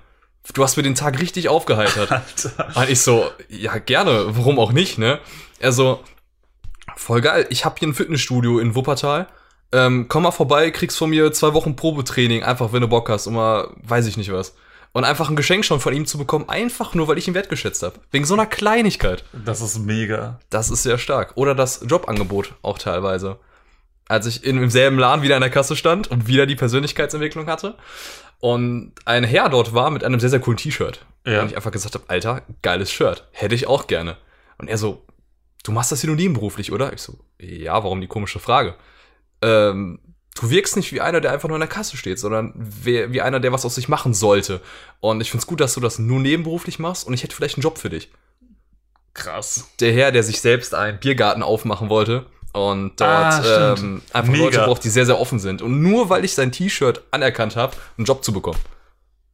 Du 0.53 0.63
hast 0.63 0.77
mir 0.77 0.83
den 0.83 0.95
Tag 0.95 1.19
richtig 1.19 1.49
aufgeheitert. 1.49 2.11
Alter. 2.57 2.77
Und 2.77 2.89
ich 2.89 3.01
so, 3.01 3.29
ja, 3.49 3.79
gerne, 3.79 4.37
warum 4.37 4.59
auch 4.59 4.71
nicht, 4.71 4.97
ne? 4.97 5.19
Er 5.59 5.71
so, 5.71 6.03
voll 6.95 7.21
geil, 7.21 7.47
ich 7.49 7.65
hab 7.65 7.79
hier 7.79 7.87
ein 7.87 7.93
Fitnessstudio 7.93 8.59
in 8.59 8.75
Wuppertal. 8.75 9.27
Ähm, 9.71 10.05
komm 10.07 10.23
mal 10.23 10.31
vorbei, 10.31 10.71
kriegst 10.71 10.97
von 10.97 11.09
mir 11.09 11.31
zwei 11.31 11.53
Wochen 11.53 11.75
Probetraining, 11.75 12.43
einfach 12.43 12.71
wenn 12.71 12.81
du 12.81 12.87
Bock 12.87 13.09
hast, 13.09 13.27
und 13.27 13.33
mal, 13.33 13.69
weiß 13.83 14.07
ich 14.07 14.17
nicht 14.17 14.31
was. 14.31 14.55
Und 14.93 15.03
einfach 15.03 15.29
ein 15.29 15.35
Geschenk 15.35 15.65
schon 15.65 15.81
von 15.81 15.93
ihm 15.93 16.05
zu 16.05 16.17
bekommen, 16.17 16.47
einfach 16.47 16.93
nur, 16.93 17.09
weil 17.09 17.17
ich 17.17 17.27
ihn 17.27 17.33
wertgeschätzt 17.33 17.83
habe. 17.83 17.95
Wegen 18.11 18.23
so 18.23 18.33
einer 18.33 18.45
Kleinigkeit. 18.45 19.25
Das 19.33 19.59
ist 19.59 19.79
mega. 19.79 20.39
Das 20.49 20.69
ist 20.69 20.83
sehr 20.83 20.97
stark. 20.97 21.33
Oder 21.35 21.53
das 21.53 21.81
Jobangebot 21.85 22.53
auch 22.61 22.77
teilweise. 22.77 23.37
Als 24.07 24.25
ich 24.25 24.45
in, 24.45 24.57
im 24.57 24.69
selben 24.69 24.97
Laden 24.97 25.21
wieder 25.21 25.35
an 25.35 25.41
der 25.41 25.49
Kasse 25.49 25.75
stand 25.75 26.09
und 26.09 26.27
wieder 26.27 26.45
die 26.45 26.55
Persönlichkeitsentwicklung 26.55 27.47
hatte 27.47 27.75
und 28.39 28.93
ein 29.05 29.23
Herr 29.23 29.49
dort 29.49 29.73
war 29.73 29.89
mit 29.89 30.03
einem 30.03 30.19
sehr, 30.19 30.29
sehr 30.29 30.39
coolen 30.39 30.57
T-Shirt. 30.57 31.05
Ja. 31.25 31.41
Und 31.41 31.49
ich 31.49 31.55
einfach 31.55 31.71
gesagt 31.71 31.95
habe, 31.95 32.05
Alter, 32.07 32.43
geiles 32.61 32.91
Shirt. 32.91 33.27
Hätte 33.31 33.55
ich 33.55 33.67
auch 33.67 33.87
gerne. 33.87 34.17
Und 34.57 34.69
er 34.69 34.77
so, 34.77 35.03
du 35.65 35.71
machst 35.71 35.91
das 35.91 36.01
hier 36.01 36.07
nur 36.07 36.17
nebenberuflich, 36.17 36.71
oder? 36.71 36.93
Ich 36.93 37.01
so, 37.01 37.17
ja, 37.39 37.73
warum 37.83 38.01
die 38.01 38.07
komische 38.07 38.39
Frage? 38.39 38.75
Ähm, 39.41 39.99
du 40.39 40.49
wirkst 40.49 40.75
nicht 40.75 40.91
wie 40.93 41.01
einer, 41.01 41.21
der 41.21 41.31
einfach 41.31 41.47
nur 41.47 41.55
an 41.55 41.61
der 41.61 41.69
Kasse 41.69 41.97
steht, 41.97 42.19
sondern 42.19 42.53
wie, 42.55 43.11
wie 43.11 43.21
einer, 43.21 43.39
der 43.39 43.51
was 43.51 43.65
aus 43.65 43.75
sich 43.75 43.89
machen 43.89 44.13
sollte. 44.13 44.61
Und 44.99 45.21
ich 45.21 45.31
find's 45.31 45.47
gut, 45.47 45.59
dass 45.59 45.73
du 45.73 45.79
das 45.79 45.99
nur 45.99 46.19
nebenberuflich 46.19 46.79
machst 46.79 47.07
und 47.07 47.13
ich 47.13 47.23
hätte 47.23 47.35
vielleicht 47.35 47.57
einen 47.57 47.63
Job 47.63 47.77
für 47.77 47.89
dich 47.89 48.09
Krass. 49.13 49.69
der 49.79 49.93
Herr, 49.93 50.11
der 50.11 50.23
sich 50.23 50.41
selbst 50.41 50.73
einen 50.73 50.99
Biergarten 50.99 51.41
aufmachen 51.41 51.89
wollte 51.89 52.25
und 52.53 52.99
dort 52.99 53.45
Ah, 53.45 53.73
ähm, 53.77 54.01
einfach 54.13 54.31
Mega. 54.31 54.43
Leute 54.45 54.59
braucht, 54.59 54.83
die 54.83 54.89
sehr, 54.89 55.05
sehr 55.05 55.19
offen 55.19 55.39
sind. 55.39 55.61
Und 55.61 55.81
nur 55.81 56.09
weil 56.09 56.23
ich 56.25 56.33
sein 56.33 56.51
T-Shirt 56.51 57.01
anerkannt 57.11 57.55
habe, 57.55 57.75
einen 57.97 58.05
Job 58.05 58.23
zu 58.23 58.33
bekommen. 58.33 58.59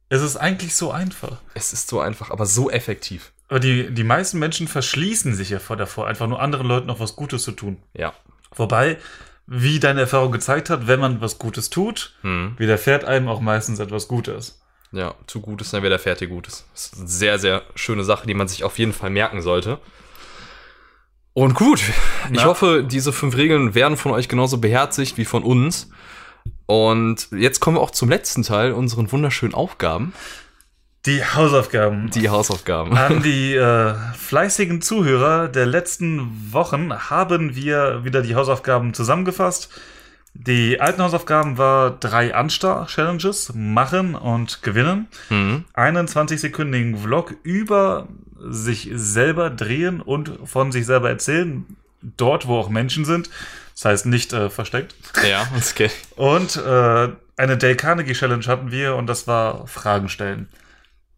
Es 0.08 0.22
ist 0.22 0.36
eigentlich 0.36 0.74
so 0.76 0.90
einfach. 0.90 1.38
Es 1.54 1.72
ist 1.72 1.88
so 1.88 2.00
einfach, 2.00 2.30
aber 2.30 2.46
so 2.46 2.70
effektiv. 2.70 3.32
Aber 3.52 3.60
die, 3.60 3.92
die 3.92 4.02
meisten 4.02 4.38
Menschen 4.38 4.66
verschließen 4.66 5.34
sich 5.34 5.50
ja 5.50 5.58
vor 5.58 5.76
davor, 5.76 6.06
einfach 6.06 6.26
nur 6.26 6.40
anderen 6.40 6.66
Leuten 6.66 6.86
noch 6.86 7.00
was 7.00 7.16
Gutes 7.16 7.42
zu 7.42 7.52
tun. 7.52 7.76
Ja. 7.92 8.14
Wobei, 8.56 8.96
wie 9.46 9.78
deine 9.78 10.00
Erfahrung 10.00 10.32
gezeigt 10.32 10.70
hat, 10.70 10.86
wenn 10.86 10.98
man 10.98 11.20
was 11.20 11.36
Gutes 11.36 11.68
tut, 11.68 12.14
Hm. 12.22 12.54
widerfährt 12.56 13.04
einem 13.04 13.28
auch 13.28 13.42
meistens 13.42 13.78
etwas 13.78 14.08
Gutes. 14.08 14.62
Ja, 14.90 15.16
zu 15.26 15.42
Gutes, 15.42 15.70
dann 15.70 15.82
der 15.82 15.98
fertig 15.98 16.30
Gutes. 16.30 16.64
Das 16.72 16.86
ist 16.86 16.98
eine 16.98 17.08
sehr, 17.08 17.38
sehr 17.38 17.62
schöne 17.74 18.04
Sache, 18.04 18.26
die 18.26 18.32
man 18.32 18.48
sich 18.48 18.64
auf 18.64 18.78
jeden 18.78 18.94
Fall 18.94 19.10
merken 19.10 19.42
sollte. 19.42 19.80
Und 21.34 21.52
gut, 21.52 21.80
ich 22.30 22.38
Na. 22.38 22.44
hoffe, 22.44 22.82
diese 22.90 23.12
fünf 23.12 23.36
Regeln 23.36 23.74
werden 23.74 23.98
von 23.98 24.12
euch 24.12 24.30
genauso 24.30 24.56
beherzigt 24.56 25.18
wie 25.18 25.26
von 25.26 25.42
uns. 25.42 25.90
Und 26.64 27.28
jetzt 27.32 27.60
kommen 27.60 27.76
wir 27.76 27.82
auch 27.82 27.90
zum 27.90 28.08
letzten 28.08 28.44
Teil, 28.44 28.72
unseren 28.72 29.12
wunderschönen 29.12 29.52
Aufgaben, 29.52 30.14
Die 31.06 31.24
Hausaufgaben. 31.24 32.10
die 32.10 32.28
Hausaufgaben. 32.28 32.96
An 32.96 33.22
die 33.22 33.54
äh, 33.56 33.94
fleißigen 34.16 34.82
Zuhörer 34.82 35.48
der 35.48 35.66
letzten 35.66 36.52
Wochen 36.52 36.92
haben 37.10 37.56
wir 37.56 38.04
wieder 38.04 38.22
die 38.22 38.36
Hausaufgaben 38.36 38.94
zusammengefasst. 38.94 39.68
Die 40.34 40.80
alten 40.80 41.02
Hausaufgaben 41.02 41.58
war 41.58 41.90
drei 41.90 42.34
Anstar-Challenges, 42.34 43.52
machen 43.54 44.14
und 44.14 44.62
gewinnen. 44.62 45.08
Mhm. 45.28 45.64
Einen 45.74 46.06
20-sekündigen 46.06 46.96
Vlog 46.96 47.34
über 47.42 48.08
sich 48.38 48.88
selber 48.94 49.50
drehen 49.50 50.00
und 50.00 50.32
von 50.44 50.72
sich 50.72 50.86
selber 50.86 51.10
erzählen, 51.10 51.66
dort, 52.00 52.46
wo 52.46 52.58
auch 52.58 52.68
Menschen 52.68 53.04
sind. 53.04 53.28
Das 53.74 53.84
heißt 53.84 54.06
nicht 54.06 54.32
äh, 54.32 54.50
versteckt. 54.50 54.94
Ja, 55.28 55.46
okay. 55.56 55.90
Und 56.16 56.56
äh, 56.56 57.08
eine 57.36 57.56
Dale 57.58 57.76
Carnegie 57.76 58.12
Challenge 58.12 58.46
hatten 58.46 58.70
wir 58.70 58.96
und 58.96 59.06
das 59.08 59.26
war 59.26 59.66
Fragen 59.66 60.08
stellen. 60.08 60.48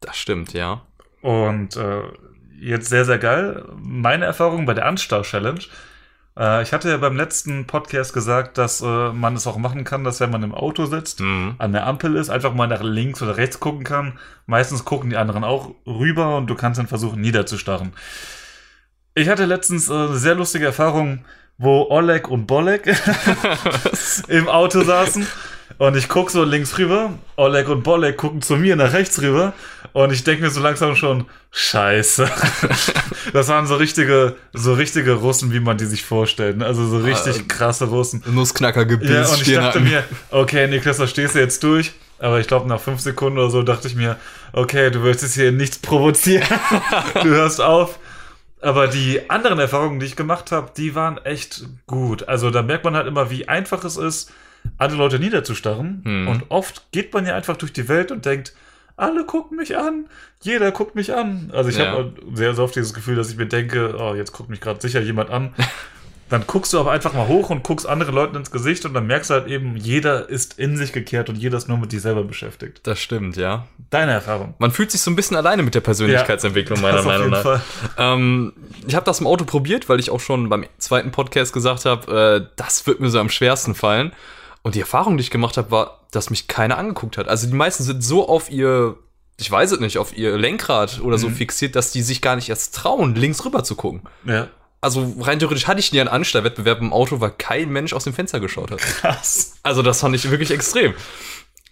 Das 0.05 0.17
stimmt, 0.17 0.53
ja. 0.53 0.83
Und 1.23 1.77
äh, 1.77 2.03
jetzt 2.61 2.89
sehr, 2.89 3.05
sehr 3.05 3.19
geil. 3.19 3.65
Meine 3.77 4.27
Erfahrung 4.27 4.67
bei 4.67 4.75
der 4.75 4.87
Anstar-Challenge. 4.87 5.61
Äh, 6.39 6.63
ich 6.63 6.73
hatte 6.73 6.91
ja 6.91 6.97
beim 6.99 7.17
letzten 7.17 7.67
Podcast 7.67 8.13
gesagt, 8.13 8.59
dass 8.59 8.81
äh, 8.83 9.13
man 9.13 9.35
es 9.35 9.47
auch 9.47 9.57
machen 9.57 9.85
kann, 9.85 10.05
dass 10.05 10.21
wenn 10.21 10.31
man 10.31 10.43
im 10.43 10.55
Auto 10.55 10.85
sitzt, 10.85 11.21
Mhm. 11.21 11.55
an 11.59 11.73
der 11.73 11.87
Ampel 11.87 12.17
ist, 12.17 12.29
einfach 12.29 12.53
mal 12.53 12.67
nach 12.67 12.83
links 12.83 13.23
oder 13.23 13.37
rechts 13.39 13.61
gucken 13.61 13.85
kann. 13.85 14.19
Meistens 14.47 14.85
gucken 14.85 15.09
die 15.11 15.17
anderen 15.17 15.45
auch 15.45 15.71
rüber 15.87 16.37
und 16.37 16.49
du 16.49 16.55
kannst 16.55 16.79
dann 16.79 16.87
versuchen, 16.89 17.21
niederzustarren. 17.21 17.93
Ich 19.15 19.29
hatte 19.29 19.47
letztens 19.47 19.89
äh, 19.89 19.95
eine 19.95 20.17
sehr 20.17 20.35
lustige 20.35 20.67
Erfahrung, 20.67 21.25
wo 21.57 21.87
Oleg 21.89 22.29
und 22.29 22.47
Bolek 22.47 22.87
im 24.29 24.49
Auto 24.49 24.83
saßen 24.83 25.27
und 25.79 25.97
ich 25.97 26.09
guck 26.09 26.31
so 26.31 26.45
links 26.45 26.79
rüber, 26.79 27.11
Oleg 27.37 27.69
und 27.69 27.83
Bolek 27.83 28.17
gucken 28.17 28.43
zu 28.43 28.57
mir 28.57 28.77
nach 28.77 28.93
rechts 28.93 29.21
rüber 29.21 29.53
und 29.93 30.13
ich 30.13 30.25
denke 30.25 30.43
mir 30.43 30.51
so 30.51 30.61
langsam 30.61 30.97
schon, 30.97 31.27
scheiße. 31.51 32.29
Das 33.33 33.49
waren 33.49 33.67
so 33.67 33.77
richtige, 33.77 34.37
so 34.53 34.75
richtige 34.75 35.13
Russen, 35.15 35.53
wie 35.53 35.59
man 35.61 35.79
die 35.79 35.87
sich 35.87 36.05
vorstellt. 36.05 36.59
ne? 36.59 36.67
Also 36.67 36.87
so 36.87 36.99
richtig 36.99 37.37
Ah, 37.41 37.45
krasse 37.49 37.87
Russen. 37.87 38.23
Nussknackergebiss 38.27 39.09
Ja, 39.11 39.27
und 39.27 39.41
ich 39.49 39.55
dachte 39.55 39.81
mir, 39.81 40.05
okay, 40.31 40.69
Niklas, 40.69 40.99
da 40.99 41.07
stehst 41.07 41.35
du 41.35 41.39
jetzt 41.41 41.63
durch. 41.65 41.93
Aber 42.19 42.39
ich 42.39 42.47
glaube, 42.47 42.69
nach 42.69 42.81
fünf 42.81 43.01
Sekunden 43.01 43.39
oder 43.39 43.51
so 43.51 43.63
dachte 43.63 43.89
ich 43.89 43.97
mir, 43.97 44.17
okay, 44.53 44.91
du 44.91 45.03
wirst 45.03 45.23
jetzt 45.23 45.35
hier 45.35 45.53
nichts 45.53 45.79
provozieren. 45.79 46.47
du 47.15 47.29
hörst 47.29 47.61
auf. 47.61 47.99
Aber 48.61 48.89
die 48.89 49.29
anderen 49.31 49.59
Erfahrungen, 49.59 49.99
die 50.01 50.07
ich 50.07 50.17
gemacht 50.17 50.53
habe, 50.53 50.71
die 50.77 50.95
waren 50.95 51.19
echt 51.25 51.65
gut. 51.87 52.29
Also 52.29 52.51
da 52.51 52.63
merkt 52.63 52.85
man 52.85 52.95
halt 52.95 53.07
immer, 53.07 53.31
wie 53.31 53.49
einfach 53.49 53.85
es 53.85 53.97
ist, 53.97 54.31
andere 54.79 54.99
Leute 54.99 55.19
niederzustarren. 55.19 56.03
Hm. 56.05 56.29
Und 56.29 56.45
oft 56.51 56.91
geht 56.93 57.13
man 57.13 57.27
ja 57.27 57.35
einfach 57.37 57.57
durch 57.57 57.73
die 57.73 57.89
Welt 57.89 58.11
und 58.13 58.25
denkt, 58.25 58.55
alle 58.97 59.25
gucken 59.25 59.57
mich 59.57 59.77
an, 59.77 60.07
jeder 60.41 60.71
guckt 60.71 60.95
mich 60.95 61.15
an. 61.15 61.51
Also 61.53 61.71
ich 61.71 61.79
Ja. 61.79 61.87
habe 61.93 62.13
sehr, 62.33 62.55
sehr 62.55 62.65
oft 62.65 62.77
dieses 62.77 62.95
Gefühl, 62.95 63.17
dass 63.17 63.31
ich 63.31 63.37
mir 63.37 63.47
denke, 63.47 63.97
oh, 63.99 64.15
jetzt 64.15 64.33
guckt 64.33 64.51
mich 64.51 64.61
gerade 64.61 64.81
sicher 64.81 65.01
jemand 65.01 65.31
an. 65.31 65.53
Dann 66.31 66.45
guckst 66.47 66.73
du 66.73 66.81
aber 66.81 66.91
einfach 66.91 67.13
mal 67.13 67.29
hoch 67.29 67.51
und 67.51 67.63
guckst 67.63 67.87
anderen 67.87 68.15
Leuten 68.15 68.35
ins 68.35 68.51
Gesicht 68.51 68.87
und 68.87 68.95
dann 68.95 69.07
merkst 69.07 69.29
du 69.29 69.35
halt 69.35 69.47
eben, 69.47 69.77
jeder 69.77 70.27
ist 70.29 70.59
in 70.59 70.77
sich 70.79 70.93
gekehrt 70.93 71.29
und 71.29 71.37
jeder 71.37 71.59
ist 71.59 71.69
nur 71.69 71.77
mit 71.77 71.91
sich 71.91 72.01
selber 72.01 72.25
beschäftigt. 72.25 72.81
Das 72.87 72.99
stimmt, 72.99 73.37
ja. 73.37 73.69
Deine 73.91 74.13
Erfahrung. 74.13 74.55
Man 74.59 74.71
fühlt 74.71 74.91
sich 74.91 75.03
so 75.03 75.11
ein 75.11 75.17
bisschen 75.17 75.37
alleine 75.37 75.63
mit 75.63 75.75
der 75.75 75.83
Persönlichkeitsentwicklung, 75.83 76.81
meiner 76.81 76.97
Das 76.97 77.01
auf 77.07 77.13
Meinung 77.13 77.25
jeden 77.29 77.31
nach. 77.35 77.43
Fall. 77.43 77.61
Ähm, 77.99 78.55
ich 78.87 78.95
habe 78.95 79.05
das 79.05 79.21
im 79.21 79.27
Auto 79.27 79.45
probiert, 79.45 79.91
weil 79.91 80.01
ich 80.01 80.09
auch 80.11 80.19
schon 80.19 80.49
beim 80.49 80.65
zweiten 80.79 81.11
Podcast 81.11 81.53
gesagt 81.53 81.85
habe, 81.85 82.41
äh, 82.47 82.53
das 82.57 82.87
wird 82.87 83.01
mir 83.01 83.11
so 83.11 83.21
am 83.21 83.29
schwersten 83.29 83.75
fallen. 83.75 84.13
Und 84.65 84.75
die 84.75 84.81
Erfahrung, 84.81 85.17
die 85.17 85.21
ich 85.23 85.31
gemacht 85.31 85.57
habe, 85.57 85.71
war, 85.71 86.01
dass 86.11 86.31
mich 86.31 86.49
keiner 86.49 86.79
angeguckt 86.79 87.19
hat. 87.19 87.29
Also 87.29 87.47
die 87.47 87.53
meisten 87.55 87.85
sind 87.85 88.03
so 88.03 88.29
auf 88.29 88.51
ihr, 88.51 88.97
ich 89.39 89.49
weiß 89.51 89.71
es 89.73 89.79
nicht, 89.81 89.99
auf 89.99 90.17
ihr 90.17 90.37
Lenkrad 90.39 91.01
oder 91.03 91.19
so 91.19 91.29
Mhm. 91.29 91.35
fixiert, 91.35 91.77
dass 91.77 91.93
die 91.93 92.03
sich 92.03 92.21
gar 92.23 92.35
nicht 92.35 92.49
erst 92.49 92.75
trauen, 92.75 93.15
links 93.15 93.45
rüber 93.45 93.63
zu 93.63 93.77
gucken. 93.77 94.03
Ja. 94.25 94.49
Also 94.81 95.15
rein 95.21 95.39
theoretisch 95.39 95.67
hatte 95.67 95.81
ich 95.81 95.93
nie 95.93 96.01
einen 96.01 96.09
Anstellwettbewerb 96.09 96.81
im 96.81 96.93
Auto, 96.93 97.21
weil 97.21 97.31
kein 97.31 97.71
Mensch 97.71 97.93
aus 97.93 98.05
dem 98.05 98.13
Fenster 98.15 98.41
geschaut 98.41 98.71
hat. 98.71 98.79
Krass. 98.79 99.55
Also 99.63 99.83
das 99.83 100.01
fand 100.01 100.15
ich 100.17 100.31
wirklich 100.31 100.51
extrem. 100.51 100.95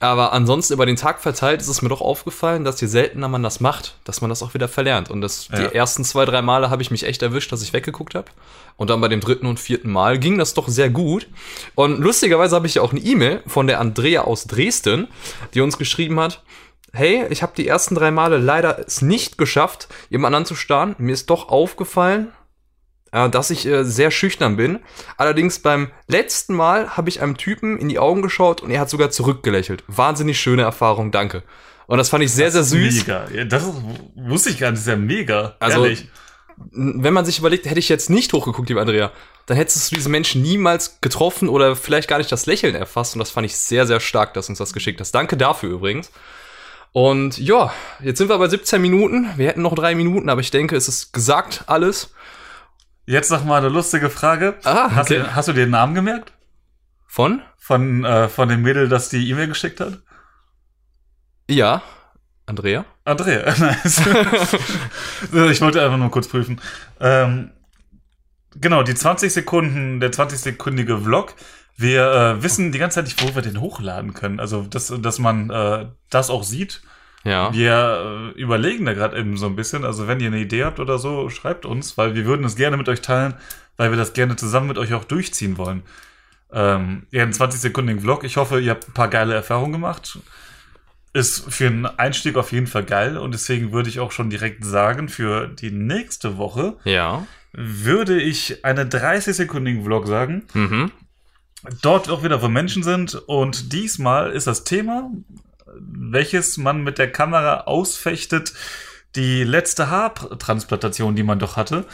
Aber 0.03 0.33
ansonsten 0.33 0.73
über 0.75 0.85
den 0.85 0.97
Tag 0.97 1.21
verteilt 1.21 1.61
ist 1.61 1.69
es 1.69 1.81
mir 1.81 1.89
doch 1.89 2.01
aufgefallen, 2.01 2.65
dass 2.65 2.81
je 2.81 2.89
seltener 2.89 3.29
man 3.29 3.45
das 3.45 3.61
macht, 3.61 3.95
dass 4.03 4.21
man 4.21 4.31
das 4.31 4.43
auch 4.43 4.53
wieder 4.53 4.67
verlernt. 4.67 5.11
Und 5.11 5.21
das, 5.21 5.47
Ja. 5.47 5.69
die 5.69 5.75
ersten 5.77 6.05
zwei, 6.05 6.25
drei 6.25 6.43
Male 6.43 6.71
habe 6.71 6.83
ich 6.83 6.91
mich 6.91 7.05
echt 7.05 7.23
erwischt, 7.23 7.53
dass 7.53 7.63
ich 7.63 7.73
weggeguckt 7.73 8.17
habe. 8.17 8.27
Und 8.77 8.91
dann 8.91 9.01
bei 9.01 9.07
dem 9.07 9.21
dritten 9.21 9.47
und 9.47 9.61
vierten 9.61 9.93
Mal 9.93 10.19
ging 10.19 10.39
das 10.39 10.55
doch 10.55 10.67
sehr 10.67 10.91
gut. 10.91 11.29
Und 11.77 12.01
lustigerweise 12.01 12.57
habe 12.57 12.67
ich 12.67 12.75
ja 12.75 12.83
auch 12.83 12.91
eine 12.91 13.01
E-Mail 13.01 13.45
von 13.47 13.69
der 13.69 13.79
Andrea 13.79 14.23
aus 14.23 14.45
Dresden, 14.49 15.07
die 15.55 15.61
uns 15.61 15.79
geschrieben 15.79 16.19
hat, 16.19 16.43
hey, 16.93 17.25
ich 17.31 17.45
habe 17.45 17.53
die 17.57 17.69
ersten 17.69 17.95
drei 17.95 18.11
Male 18.11 18.39
leider 18.39 18.81
es 18.85 19.03
nicht 19.03 19.39
geschafft, 19.39 19.87
jemanden 20.11 20.35
anzustarren. 20.39 20.97
Mir 20.99 21.13
ist 21.13 21.31
doch 21.31 21.49
aufgefallen, 21.49 22.33
äh, 23.13 23.29
dass 23.31 23.51
ich 23.51 23.67
äh, 23.67 23.85
sehr 23.85 24.11
schüchtern 24.11 24.57
bin. 24.57 24.81
Allerdings 25.17 25.61
beim 25.61 25.91
letzten 26.09 26.55
Mal 26.55 26.97
habe 26.97 27.09
ich 27.09 27.23
einem 27.23 27.37
Typen 27.37 27.79
in 27.79 27.89
die 27.89 27.99
Augen 27.99 28.23
geschaut 28.23 28.61
und 28.61 28.71
er 28.71 28.81
hat 28.81 28.91
sogar 28.91 29.11
zurückgelächelt. 29.11 29.85
Wahnsinnig 29.87 30.41
schöne 30.41 30.63
Erfahrung, 30.63 31.13
danke. 31.13 31.43
Und 31.87 31.99
das 31.99 32.09
fand 32.09 32.25
ich 32.25 32.33
sehr, 32.33 32.51
sehr 32.51 32.65
süß. 32.65 33.07
Mega. 33.07 33.27
Ja, 33.35 33.45
das 33.45 33.65
wusste 34.17 34.51
ich 34.51 34.59
gar 34.59 34.71
nicht, 34.71 34.79
das 34.79 34.87
ist 34.87 34.91
ja 34.91 34.97
mega. 34.97 35.57
Also- 35.61 35.85
Ehrlich. 35.85 36.09
Wenn 36.71 37.15
man 37.15 37.25
sich 37.25 37.39
überlegt, 37.39 37.67
hätte 37.67 37.81
ich 37.81 37.89
jetzt 37.89 38.09
nicht 38.11 38.33
hochgeguckt, 38.33 38.69
liebe 38.69 38.81
Andrea, 38.81 39.11
dann 39.47 39.57
hättest 39.57 39.91
du 39.91 39.97
diese 39.97 40.11
Menschen 40.11 40.43
niemals 40.43 41.01
getroffen 41.01 41.49
oder 41.49 41.75
vielleicht 41.75 42.09
gar 42.09 42.19
nicht 42.19 42.31
das 42.31 42.47
Lächeln 42.47 42.75
erfasst. 42.75 43.15
Und 43.15 43.19
das 43.21 43.31
fand 43.31 43.47
ich 43.47 43.57
sehr, 43.57 43.87
sehr 43.87 43.99
stark, 44.01 44.35
dass 44.35 44.47
du 44.47 44.53
uns 44.53 44.59
das 44.59 44.73
geschickt 44.73 45.01
hast. 45.01 45.13
Danke 45.13 45.37
dafür 45.37 45.71
übrigens. 45.71 46.13
Und 46.93 47.39
ja, 47.39 47.73
jetzt 48.01 48.19
sind 48.19 48.29
wir 48.29 48.39
bei 48.39 48.49
17 48.49 48.81
Minuten. 48.81 49.29
Wir 49.37 49.49
hätten 49.49 49.63
noch 49.63 49.75
drei 49.75 49.95
Minuten, 49.95 50.29
aber 50.29 50.43
ich 50.43 50.51
denke, 50.51 50.77
es 50.77 50.89
ist 50.89 51.13
gesagt 51.13 51.65
alles. 51.67 52.13
Jetzt 53.13 53.31
noch 53.31 53.45
mal 53.45 53.59
eine 53.59 53.69
lustige 53.69 54.09
Frage. 54.09 54.55
Ah, 54.65 54.91
hast, 54.91 55.11
okay. 55.11 55.21
du, 55.21 55.35
hast 55.37 55.47
du 55.47 55.53
dir 55.53 55.67
den 55.67 55.71
Namen 55.71 55.95
gemerkt? 55.95 56.33
Von? 57.07 57.43
Von, 57.59 58.07
äh, 58.07 58.31
von 58.31 58.49
dem 58.49 58.63
Mädel, 58.63 58.89
das 58.89 59.11
die 59.11 59.29
E-Mail 59.29 59.49
geschickt 59.49 59.81
hat? 59.81 59.99
Ja. 61.47 61.83
Andrea? 62.47 62.87
Andrea, 63.05 63.55
nice. 63.59 64.01
ich 65.31 65.61
wollte 65.61 65.83
einfach 65.83 65.99
nur 65.99 66.11
kurz 66.11 66.27
prüfen. 66.27 66.59
Ähm, 67.01 67.51
genau, 68.57 68.83
die 68.83 68.95
20 68.95 69.31
Sekunden, 69.31 70.01
der 70.01 70.11
20-sekündige 70.11 71.03
Vlog. 71.03 71.35
Wir 71.77 72.11
äh, 72.11 72.43
wissen 72.43 72.73
die 72.73 72.79
ganze 72.79 72.95
Zeit 72.95 73.05
nicht, 73.05 73.23
wo 73.23 73.35
wir 73.35 73.43
den 73.43 73.61
hochladen 73.61 74.15
können. 74.15 74.41
Also, 74.41 74.63
dass, 74.63 74.87
dass 74.87 75.19
man 75.19 75.51
äh, 75.51 75.91
das 76.09 76.31
auch 76.31 76.45
sieht. 76.45 76.81
Ja. 77.25 77.53
Wir 77.53 78.33
äh, 78.37 78.41
überlegen 78.41 78.85
da 78.85 78.95
gerade 78.95 79.17
eben 79.19 79.37
so 79.37 79.47
ein 79.47 79.57
bisschen. 79.57 79.85
Also, 79.85 80.09
wenn 80.09 80.21
ihr 80.21 80.27
eine 80.29 80.41
Idee 80.41 80.65
habt 80.65 80.81
oder 80.81 80.99
so, 80.99 81.29
schreibt 81.31 81.65
uns, 81.67 81.97
weil 81.97 82.15
wir 82.15 82.25
würden 82.25 82.45
es 82.45 82.57
gerne 82.57 82.77
mit 82.77 82.89
euch 82.89 83.01
teilen, 83.01 83.35
weil 83.77 83.91
wir 83.91 83.97
das 83.99 84.13
gerne 84.13 84.37
zusammen 84.37 84.69
mit 84.69 84.79
euch 84.79 84.93
auch 84.95 85.05
durchziehen 85.05 85.57
wollen. 85.59 85.83
Ähm, 86.53 87.07
ja, 87.11 87.23
einen 87.23 87.33
20-sekündigen 87.33 88.01
Vlog. 88.01 88.25
Ich 88.25 88.37
hoffe, 88.37 88.61
ihr 88.61 88.73
habt 88.73 88.89
ein 88.89 88.93
paar 88.93 89.09
geile 89.09 89.35
Erfahrungen 89.35 89.73
gemacht. 89.73 90.19
Ist 91.15 91.53
für 91.53 91.67
einen 91.67 91.87
Einstieg 91.87 92.37
auf 92.37 92.53
jeden 92.53 92.67
Fall 92.67 92.85
geil 92.85 93.19
und 93.19 93.33
deswegen 93.35 93.73
würde 93.73 93.89
ich 93.91 94.01
auch 94.01 94.13
schon 94.13 94.31
direkt 94.31 94.65
sagen, 94.65 95.09
für 95.11 95.47
die 95.47 95.71
nächste 95.71 96.39
Woche 96.39 96.77
Ja. 96.85 97.27
würde 97.53 98.21
ich 98.21 98.65
einen 98.65 98.89
30-sekündigen 98.89 99.85
Vlog 99.85 100.07
sagen. 100.07 100.45
Mhm. 100.55 100.91
Dort 101.83 102.09
auch 102.11 102.25
wieder, 102.25 102.43
wo 102.43 102.49
Menschen 102.49 102.83
sind 102.83 103.15
und 103.15 103.73
diesmal 103.75 104.33
ist 104.33 104.47
das 104.47 104.65
Thema, 104.65 105.11
welches 105.79 106.57
man 106.57 106.83
mit 106.83 106.99
der 106.99 107.11
Kamera 107.11 107.63
ausfechtet, 107.63 108.53
die 109.17 109.45
letzte 109.45 109.91
Haartransplantation, 109.91 111.15
die 111.17 111.23
man 111.23 111.39
doch 111.39 111.57
hatte. 111.57 111.85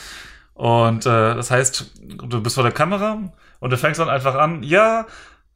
Und 0.54 1.06
äh, 1.06 1.34
das 1.34 1.50
heißt, 1.50 1.92
du 2.28 2.42
bist 2.42 2.54
vor 2.56 2.64
der 2.64 2.72
Kamera 2.72 3.18
und 3.60 3.70
du 3.70 3.76
fängst 3.76 4.00
dann 4.00 4.08
einfach 4.08 4.34
an, 4.34 4.62
ja, 4.62 5.06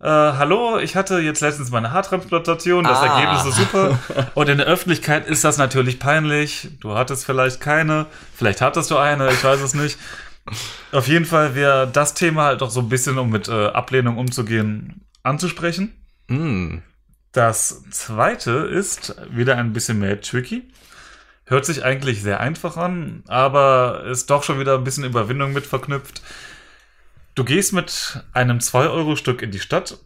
äh, 0.01 0.07
hallo, 0.09 0.79
ich 0.79 0.97
hatte 0.97 1.19
jetzt 1.21 1.41
letztens 1.41 1.71
meine 1.71 1.93
Haartransplantation, 1.93 2.85
das 2.85 2.99
Ah. 2.99 3.19
Ergebnis 3.21 3.47
ist 3.47 3.57
super. 3.57 3.99
Und 4.35 4.49
in 4.49 4.59
der 4.59 4.67
Öffentlichkeit 4.67 5.27
ist 5.29 5.45
das 5.45 5.59
natürlich 5.59 6.01
peinlich. 6.01 6.69
Du 6.81 6.95
hattest 6.95 7.25
vielleicht 7.25 7.61
keine, 7.61 8.07
vielleicht 8.35 8.61
hattest 8.61 8.91
du 8.91 8.97
eine, 8.97 9.31
ich 9.31 9.43
weiß 9.45 9.61
es 9.61 9.75
nicht. 9.75 9.99
Auf 10.91 11.07
jeden 11.07 11.25
Fall 11.25 11.55
wäre 11.55 11.87
das 11.87 12.15
Thema 12.15 12.45
halt 12.47 12.63
auch 12.63 12.71
so 12.71 12.81
ein 12.81 12.89
bisschen, 12.89 13.17
um 13.19 13.31
mit 13.31 13.49
äh, 13.49 13.67
Ablehnung 13.69 14.19
umzugehen, 14.19 15.05
anzusprechen. 15.23 15.93
Mm. 16.27 16.79
Das 17.33 17.83
zweite 17.91 18.51
ist 18.51 19.15
wieder 19.31 19.57
ein 19.57 19.73
bisschen 19.73 19.99
mehr 19.99 20.21
tricky. 20.21 20.65
Hört 21.47 21.65
sich 21.65 21.85
eigentlich 21.85 22.23
sehr 22.23 22.41
einfach 22.41 22.77
an, 22.77 23.25
aber 23.27 24.05
ist 24.05 24.31
doch 24.31 24.43
schon 24.43 24.61
wieder 24.61 24.75
ein 24.77 24.85
bisschen 24.85 25.05
Überwindung 25.05 25.53
mit 25.53 25.67
verknüpft. 25.67 26.23
Du 27.35 27.45
gehst 27.45 27.73
mit 27.73 28.23
einem 28.33 28.59
2-Euro-Stück 28.59 29.41
in 29.43 29.51
die 29.51 29.59
Stadt, 29.59 29.99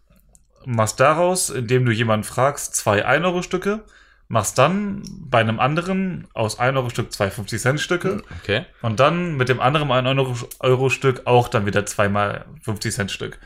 machst 0.65 1.01
daraus, 1.01 1.51
indem 1.51 1.85
du 1.85 1.93
jemanden 1.93 2.25
fragst, 2.25 2.77
zwei 2.77 3.05
1-Euro-Stücke, 3.07 3.83
machst 4.29 4.59
dann 4.59 5.03
bei 5.21 5.39
einem 5.39 5.61
anderen 5.61 6.29
aus 6.33 6.59
1-Euro-Stück 6.59 7.13
zwei 7.13 7.29
50-Cent-Stücke 7.29 8.23
Okay. 8.43 8.65
und 8.83 9.01
dann 9.01 9.37
mit 9.37 9.49
dem 9.49 9.61
anderen 9.61 9.89
1-Euro-Stück 9.89 11.23
auch 11.27 11.49
dann 11.49 11.67
wieder 11.67 11.87
zweimal 11.87 12.45
50-Cent-Stück. 12.65 13.39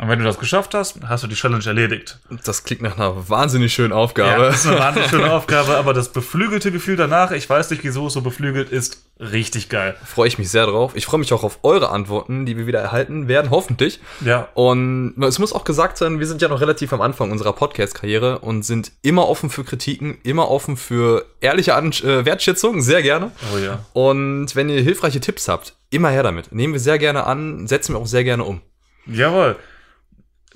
Und 0.00 0.08
wenn 0.08 0.20
du 0.20 0.24
das 0.24 0.38
geschafft 0.38 0.74
hast, 0.74 1.00
hast 1.08 1.24
du 1.24 1.26
die 1.26 1.34
Challenge 1.34 1.64
erledigt. 1.66 2.18
Das 2.44 2.62
klingt 2.62 2.82
nach 2.82 2.96
einer 2.96 3.28
wahnsinnig 3.28 3.72
schönen 3.74 3.90
Ja, 3.90 3.96
Aufgabe. 3.96 4.44
das 4.44 4.60
ist 4.64 4.66
eine 4.68 4.78
wahnsinnig 4.78 5.10
schöne 5.10 5.32
Aufgabe, 5.32 5.76
aber 5.76 5.92
das 5.92 6.12
beflügelte 6.12 6.70
Gefühl 6.70 6.94
danach, 6.96 7.32
ich 7.32 7.50
weiß 7.50 7.70
nicht, 7.70 7.82
wieso 7.82 8.06
es 8.06 8.12
so 8.12 8.20
beflügelt 8.20 8.70
ist, 8.70 9.02
richtig 9.18 9.68
geil. 9.68 9.96
freue 10.04 10.28
ich 10.28 10.38
mich 10.38 10.50
sehr 10.50 10.66
drauf. 10.66 10.92
Ich 10.94 11.04
freue 11.06 11.18
mich 11.18 11.32
auch 11.32 11.42
auf 11.42 11.58
eure 11.64 11.88
Antworten, 11.90 12.46
die 12.46 12.56
wir 12.56 12.68
wieder 12.68 12.78
erhalten 12.78 13.26
werden, 13.26 13.50
hoffentlich. 13.50 13.98
Ja, 14.20 14.46
Und 14.54 15.14
es 15.20 15.40
muss 15.40 15.52
auch 15.52 15.64
gesagt 15.64 15.98
sein, 15.98 16.20
wir 16.20 16.26
sind 16.28 16.42
ja 16.42 16.48
noch 16.48 16.60
relativ 16.60 16.92
am 16.92 17.00
Anfang 17.00 17.32
unserer 17.32 17.52
Podcast-Karriere 17.52 18.38
und 18.38 18.62
sind 18.62 18.92
immer 19.02 19.28
offen 19.28 19.50
für 19.50 19.64
Kritiken, 19.64 20.18
immer 20.22 20.48
offen 20.48 20.76
für 20.76 21.26
ehrliche 21.40 21.74
An 21.74 21.90
äh, 21.90 22.24
Wertschätzung, 22.24 22.82
sehr 22.82 23.02
gerne. 23.02 23.32
oh 23.52 23.58
ja. 23.58 23.80
Und 23.94 24.54
wenn 24.54 24.68
ihr 24.68 24.80
hilfreiche 24.80 25.18
Tipps 25.18 25.48
habt, 25.48 25.74
immer 25.90 26.10
her 26.10 26.22
damit. 26.22 26.52
Nehmen 26.52 26.72
wir 26.74 26.80
sehr 26.80 26.98
gerne 26.98 27.24
an, 27.24 27.66
setzen 27.66 27.94
wir 27.94 27.98
auch 28.00 28.06
sehr 28.06 28.22
gerne 28.22 28.44
um. 28.44 28.60
Jawohl. 29.06 29.56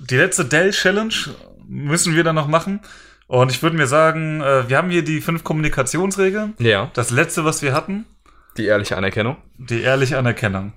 Die 0.09 0.17
letzte 0.17 0.45
Dell-Challenge 0.45 1.13
müssen 1.67 2.15
wir 2.15 2.23
dann 2.23 2.35
noch 2.35 2.47
machen. 2.47 2.81
Und 3.27 3.51
ich 3.51 3.63
würde 3.63 3.77
mir 3.77 3.87
sagen, 3.87 4.41
äh, 4.41 4.67
wir 4.69 4.77
haben 4.77 4.89
hier 4.89 5.03
die 5.03 5.21
fünf 5.21 5.43
Kommunikationsregeln. 5.43 6.53
Ja. 6.59 6.91
Das 6.93 7.09
letzte, 7.09 7.45
was 7.45 7.61
wir 7.61 7.73
hatten, 7.73 8.05
Die 8.57 8.65
ehrliche 8.65 8.97
Anerkennung. 8.97 9.37
Die 9.57 9.81
ehrliche 9.81 10.17
Anerkennung. 10.17 10.73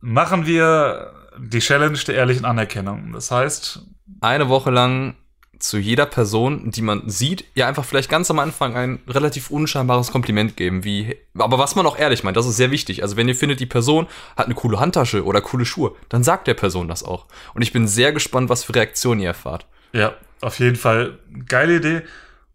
Machen 0.00 0.46
wir 0.46 1.12
die 1.38 1.60
Challenge 1.60 1.98
der 2.06 2.14
ehrlichen 2.14 2.44
Anerkennung. 2.44 3.12
Das 3.12 3.30
heißt, 3.30 3.86
Eine 4.20 4.48
Woche 4.48 4.70
lang 4.70 5.14
zu 5.62 5.78
jeder 5.78 6.06
Person, 6.06 6.70
die 6.70 6.82
man 6.82 7.08
sieht, 7.08 7.44
ja 7.54 7.68
einfach 7.68 7.84
vielleicht 7.84 8.10
ganz 8.10 8.30
am 8.30 8.38
Anfang 8.38 8.76
ein 8.76 9.00
relativ 9.08 9.50
unscheinbares 9.50 10.10
Kompliment 10.10 10.56
geben, 10.56 10.84
wie, 10.84 11.16
aber 11.38 11.58
was 11.58 11.74
man 11.76 11.86
auch 11.86 11.98
ehrlich 11.98 12.24
meint, 12.24 12.36
das 12.36 12.46
ist 12.46 12.56
sehr 12.56 12.70
wichtig. 12.70 13.02
Also 13.02 13.16
wenn 13.16 13.28
ihr 13.28 13.34
findet, 13.36 13.60
die 13.60 13.66
Person 13.66 14.06
hat 14.36 14.46
eine 14.46 14.54
coole 14.54 14.80
Handtasche 14.80 15.24
oder 15.24 15.40
coole 15.40 15.64
Schuhe, 15.64 15.94
dann 16.08 16.24
sagt 16.24 16.46
der 16.46 16.54
Person 16.54 16.88
das 16.88 17.02
auch. 17.04 17.26
Und 17.54 17.62
ich 17.62 17.72
bin 17.72 17.86
sehr 17.86 18.12
gespannt, 18.12 18.48
was 18.48 18.64
für 18.64 18.74
Reaktionen 18.74 19.20
ihr 19.20 19.28
erfahrt. 19.28 19.66
ja, 19.92 20.14
auf 20.40 20.58
jeden 20.58 20.76
Fall 20.76 21.18
geile 21.46 21.76
Idee. 21.76 22.02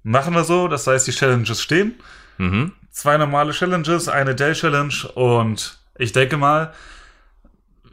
Machen 0.03 0.33
wir 0.33 0.43
so. 0.43 0.67
Das 0.67 0.85
heißt, 0.87 1.07
die 1.07 1.11
Challenges 1.11 1.61
stehen. 1.61 1.95
Mhm. 2.37 2.73
Zwei 2.91 3.17
normale 3.17 3.53
Challenges, 3.53 4.09
eine 4.09 4.35
Day 4.35 4.53
Challenge 4.53 4.93
und 5.15 5.79
ich 5.97 6.11
denke 6.11 6.37
mal, 6.37 6.73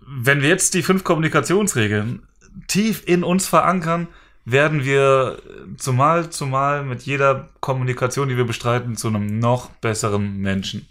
wenn 0.06 0.42
wir 0.42 0.48
jetzt 0.48 0.74
die 0.74 0.82
fünf 0.82 1.04
Kommunikationsregeln 1.04 2.26
tief 2.66 3.02
in 3.06 3.24
uns 3.24 3.46
verankern, 3.46 4.08
werden 4.44 4.84
wir 4.84 5.40
zumal 5.78 6.30
zumal 6.30 6.84
mit 6.84 7.02
jeder 7.02 7.48
Kommunikation, 7.60 8.28
die 8.28 8.36
wir 8.36 8.44
bestreiten, 8.44 8.96
zu 8.96 9.08
einem 9.08 9.38
noch 9.38 9.70
besseren 9.70 10.38
Menschen. 10.38 10.88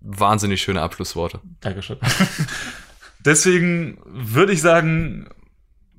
Wahnsinnig 0.00 0.60
schöne 0.60 0.82
Abschlussworte. 0.82 1.40
Dankeschön. 1.60 1.96
Deswegen 3.24 3.98
würde 4.04 4.52
ich 4.52 4.60
sagen, 4.60 5.28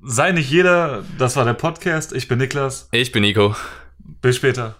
sei 0.00 0.30
nicht 0.30 0.50
jeder. 0.50 1.04
Das 1.18 1.34
war 1.34 1.44
der 1.44 1.54
Podcast. 1.54 2.12
Ich 2.12 2.28
bin 2.28 2.38
Niklas. 2.38 2.88
Ich 2.92 3.10
bin 3.10 3.22
Nico. 3.22 3.56
Bis 3.98 4.36
später. 4.36 4.76